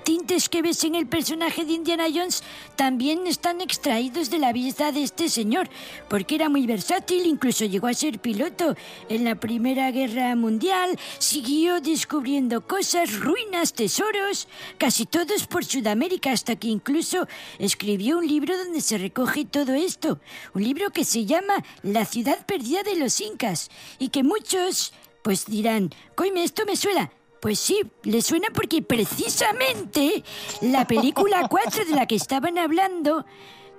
tintes 0.00 0.48
que 0.48 0.62
ves 0.62 0.84
en 0.84 0.94
el 0.94 1.06
personaje 1.06 1.64
de 1.64 1.72
Indiana 1.74 2.06
Jones 2.12 2.42
también 2.76 3.26
están 3.26 3.60
extraídos 3.60 4.30
de 4.30 4.38
la 4.38 4.52
vida 4.52 4.92
de 4.92 5.02
este 5.02 5.28
señor, 5.28 5.68
porque 6.08 6.34
era 6.34 6.48
muy 6.48 6.66
versátil, 6.66 7.26
incluso 7.26 7.64
llegó 7.64 7.86
a 7.86 7.94
ser 7.94 8.18
piloto 8.18 8.74
en 9.08 9.24
la 9.24 9.36
Primera 9.36 9.90
Guerra 9.90 10.34
Mundial, 10.36 10.98
siguió 11.18 11.80
descubriendo 11.80 12.66
cosas, 12.66 13.18
ruinas, 13.18 13.74
tesoros, 13.74 14.48
casi 14.78 15.06
todos 15.06 15.46
por 15.46 15.64
Sudamérica, 15.64 16.32
hasta 16.32 16.56
que 16.56 16.68
incluso 16.68 17.26
escribió 17.58 18.18
un 18.18 18.26
libro 18.26 18.56
donde 18.56 18.80
se 18.80 18.98
recoge 18.98 19.44
todo 19.44 19.74
esto, 19.74 20.20
un 20.54 20.64
libro 20.64 20.90
que 20.90 21.04
se 21.04 21.26
llama 21.26 21.64
La 21.82 22.04
ciudad 22.04 22.44
perdida 22.46 22.82
de 22.82 22.96
los 22.96 23.20
incas, 23.20 23.70
y 23.98 24.08
que 24.08 24.22
muchos 24.22 24.92
pues 25.22 25.44
dirán, 25.46 25.90
coime, 26.14 26.44
esto 26.44 26.64
me 26.64 26.76
suena. 26.76 27.10
Pues 27.40 27.58
sí, 27.58 27.80
le 28.02 28.20
suena 28.22 28.48
porque 28.52 28.82
precisamente 28.82 30.22
la 30.60 30.86
película 30.86 31.46
4 31.50 31.84
de 31.86 31.92
la 31.94 32.06
que 32.06 32.16
estaban 32.16 32.58
hablando 32.58 33.24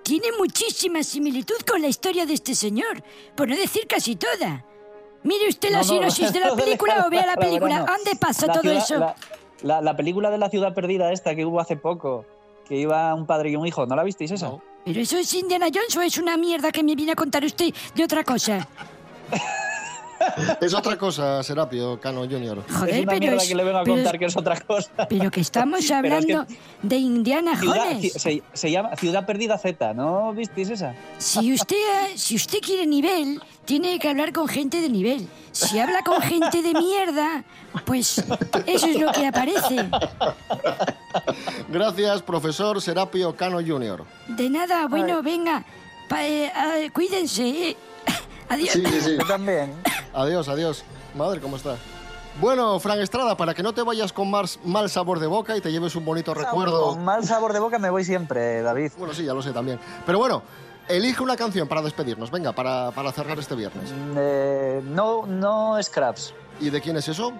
tiene 0.04 0.28
muchísima 0.39 1.04
similitud 1.04 1.58
con 1.69 1.82
la 1.82 1.88
historia 1.88 2.26
de 2.26 2.34
este 2.34 2.56
señor, 2.56 3.04
por 3.36 3.47
no 3.47 3.56
decir 3.56 3.86
casi 3.88 4.15
toda. 4.15 4.65
Mire 5.24 5.47
usted 5.50 5.69
la 5.69 5.84
No, 5.84 5.84
no, 5.84 5.89
sinopsis 6.10 6.34
de 6.34 6.39
la 6.39 6.56
película 6.56 7.06
o 7.06 7.10
vea 7.12 7.26
la 7.28 7.36
película. 7.38 7.86
¿Dónde 7.86 8.15
pasa 8.19 8.47
la 8.47 8.54
todo 8.54 8.63
ciudad- 8.63 8.84
eso? 8.84 8.97
La, 8.97 9.15
la- 9.62 9.82
la 9.82 9.95
película 9.95 10.32
de 10.32 10.39
la 10.39 10.50
ciudad 10.50 10.74
perdida 10.74 11.12
esta 11.12 11.36
que 11.36 11.45
hubo 11.45 11.60
hace 11.60 11.76
poco, 11.76 12.26
que 12.67 12.78
iba 12.78 13.13
un 13.13 13.28
padre 13.28 13.52
y 13.52 13.56
un 13.56 13.67
hijo, 13.67 13.86
¿no 13.86 13.95
la 13.95 14.04
visteis 14.04 14.32
esa? 14.32 14.52
¿Pero 14.86 15.00
eso 15.00 15.17
es 15.19 15.32
Indiana 15.36 15.67
Jones 15.71 15.95
o 15.95 16.02
es 16.02 16.17
una 16.17 16.36
mierda 16.38 16.71
que 16.71 16.82
me 16.82 16.95
viene 16.95 17.12
a 17.12 17.15
contar 17.15 17.45
usted 17.45 17.71
de 17.93 18.04
otra 18.04 18.24
cosa? 18.24 18.67
Es 20.62 20.73
otra 20.73 20.97
cosa, 20.97 21.41
Serapio 21.43 21.99
Cano 21.99 22.21
Junior. 22.21 22.63
Joder, 22.69 22.89
es 22.95 23.01
una 23.03 23.07
pero 23.12 23.19
mierda 23.19 23.38
es- 23.41 23.47
que 23.49 23.55
le 23.55 23.63
vengo 23.63 23.77
a 23.79 23.84
pero 23.84 23.95
contar 23.95 24.15
es- 24.15 24.19
que 24.19 24.25
es 24.25 24.38
otra 24.38 24.60
cosa. 24.62 24.91
Pero 25.10 25.31
que 25.31 25.41
estamos 25.41 25.79
Pero 25.88 26.17
es 26.17 26.25
que 26.25 26.34
hablando 26.34 26.45
de 26.81 26.95
Indiana 26.97 27.57
Ciudad- 27.60 27.86
Jones. 27.93 28.13
se, 28.13 28.43
se 28.53 28.71
llama 28.71 28.95
Ciudad 28.95 29.25
Perdida 29.25 29.57
Z, 29.57 29.93
¿no 29.93 30.34
visteis 30.34 30.69
esa? 30.69 30.95
Si 31.17 31.53
usted, 31.53 31.75
si 32.15 32.36
usted 32.36 32.60
quiere 32.60 32.86
nivel, 32.88 33.41
tiene 33.65 33.97
que 33.99 34.10
hablar 34.10 34.31
con 34.34 34.47
gente 34.47 34.81
de 34.81 34.89
nivel. 34.89 35.27
Si 35.51 35.79
habla 35.79 36.01
con 36.03 36.21
gente 36.21 36.62
de 36.62 36.73
mierda, 36.73 37.43
pues 37.86 38.23
eso 38.65 38.88
es 38.88 38.99
lo 38.99 39.12
que 39.12 39.27
aparece. 39.27 39.86
Gracias, 41.69 42.21
profesor 42.21 42.81
Serapio 42.81 43.36
Cano 43.36 43.57
Junior. 43.65 44.05
De 44.27 44.49
nada, 44.49 44.88
bueno, 44.88 45.21
venga, 45.21 45.63
pa- 46.07 46.25
eh, 46.25 46.51
ah, 46.55 46.75
cuídense. 46.93 47.69
eh. 47.69 47.77
Adiós. 48.49 48.69
Sí, 48.73 48.84
sí, 48.86 49.01
sí. 49.01 49.17
Yo 49.19 49.25
también. 49.27 49.73
Adiós, 50.13 50.47
adiós. 50.50 50.84
Madre, 51.15 51.39
¿cómo 51.39 51.56
está? 51.56 51.76
Bueno, 52.39 52.80
Fran 52.80 53.00
Estrada, 53.02 53.36
para 53.36 53.54
que 53.54 53.62
no 53.63 53.74
te 53.74 53.82
vayas 53.82 54.13
con 54.13 54.30
más 54.30 54.60
mal 54.63 54.89
sabor 54.89 55.19
de 55.19 55.28
boca 55.28 55.56
y 55.58 55.62
te 55.62 55.71
lleves 55.71 55.95
un 55.95 56.06
bonito 56.06 56.34
recuerdo. 56.34 56.93
Con 56.93 57.04
mal 57.04 57.26
sabor 57.26 57.54
de 57.54 57.60
boca 57.60 57.78
me 57.78 57.89
voy 57.89 58.06
siempre, 58.06 58.62
David. 58.62 58.91
Bueno, 58.97 59.13
sí, 59.13 59.26
ya 59.26 59.34
lo 59.34 59.41
sé 59.41 59.52
también. 59.52 59.80
Pero 60.06 60.17
bueno, 60.17 60.41
elige 60.88 61.21
una 61.21 61.36
canción 61.36 61.67
para 61.67 61.82
despedirnos, 61.82 62.32
venga, 62.32 62.54
para, 62.54 62.91
para 62.91 63.12
cerrar 63.12 63.38
este 63.38 63.56
viernes. 63.56 63.93
Eh, 64.15 64.82
no, 64.86 65.26
no 65.26 65.82
Scraps. 65.82 66.34
¿Y 66.60 66.69
de 66.69 66.80
quién 66.82 66.95
es 66.97 67.08
eso? 67.10 67.34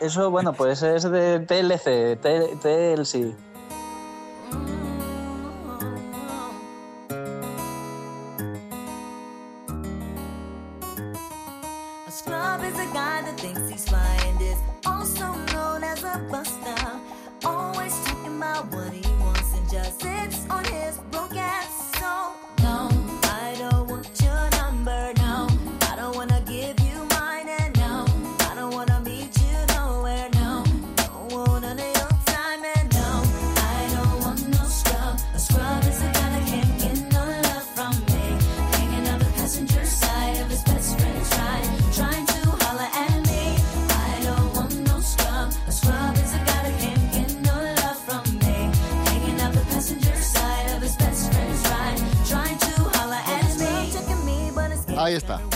Eso, 0.00 0.30
bueno, 0.30 0.52
pues 0.52 0.82
es 0.82 1.02
de 1.04 1.40
TLC, 1.40 2.20
TLC. 2.20 3.51
Guy 13.72 13.78
that 13.78 13.78
he's 13.78 13.88
fly 13.88 14.18
and 14.26 14.42
is 14.42 14.58
also 14.86 15.32
known 15.52 15.84
as 15.84 16.02
a 16.04 16.18
buster. 16.30 17.00
Always 17.44 17.94
talking 18.04 18.36
about 18.36 18.66
what 18.72 18.92
he 18.92 19.08
wants 19.16 19.54
and 19.54 19.70
just 19.70 20.00
sits 20.00 20.48
on 20.50 20.64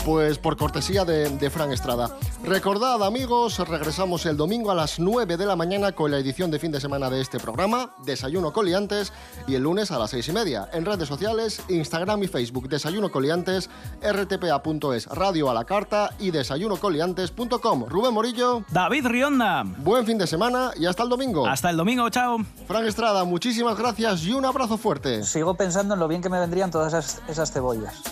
pues 0.07 0.39
por 0.39 0.57
cortesía 0.57 1.05
de, 1.05 1.29
de 1.29 1.51
Fran 1.51 1.73
Estrada. 1.73 2.17
Recordad 2.45 3.03
amigos, 3.03 3.59
regresamos 3.59 4.25
el 4.27 4.37
domingo 4.37 4.71
a 4.71 4.75
las 4.77 5.01
9 5.01 5.37
de 5.37 5.45
la 5.45 5.57
mañana 5.57 5.91
con 5.91 6.13
la 6.13 6.19
edición 6.19 6.49
de 6.49 6.61
fin 6.61 6.71
de 6.71 6.81
semana 6.81 7.11
de 7.11 7.21
este 7.21 7.41
programa, 7.41 7.91
Desayuno 8.05 8.53
Coliantes, 8.53 9.13
y 9.49 9.57
el 9.57 9.65
lunes 9.65 9.91
a 9.91 9.99
las 9.99 10.11
6 10.11 10.29
y 10.29 10.33
media. 10.33 10.69
En 10.73 10.85
redes 10.85 11.09
sociales, 11.09 11.61
Instagram 11.69 12.23
y 12.23 12.29
Facebook, 12.29 12.69
Desayuno 12.69 13.11
Coliantes, 13.11 13.69
rtpa.es, 14.01 15.07
Radio 15.07 15.51
a 15.51 15.55
la 15.55 15.65
Carta 15.65 16.11
y 16.21 16.31
desayunocoliantes.com. 16.31 17.87
Rubén 17.89 18.15
Morillo. 18.15 18.63
David 18.71 19.09
Rionda. 19.09 19.65
Buen 19.79 20.07
fin 20.07 20.19
de 20.19 20.29
semana 20.29 20.71
y 20.77 20.87
hasta 20.87 21.03
el 21.03 21.09
domingo. 21.09 21.49
Hasta 21.49 21.71
el 21.71 21.77
domingo, 21.77 22.09
chao. 22.11 22.39
Fran 22.69 22.87
Estrada, 22.87 23.25
muchísimas 23.25 23.77
gracias 23.77 24.23
y 24.23 24.33
un 24.33 24.45
abrazo 24.45 24.79
fuerte. 24.79 25.25
Sigo 25.25 25.55
pensando 25.55 25.95
en 25.95 26.01
lo 26.01 26.07
bien 26.07 26.23
que 26.23 26.29
me 26.29 26.39
vendrían 26.39 26.71
todas 26.71 26.95
esas, 26.95 27.23
esas 27.27 27.51
cebollas. 27.51 28.05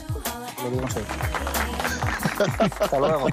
Lo 0.64 0.70
digo 0.70 0.82
en 0.82 0.90
serio. 0.90 1.83
Hasta 2.58 2.98
luego. 2.98 3.26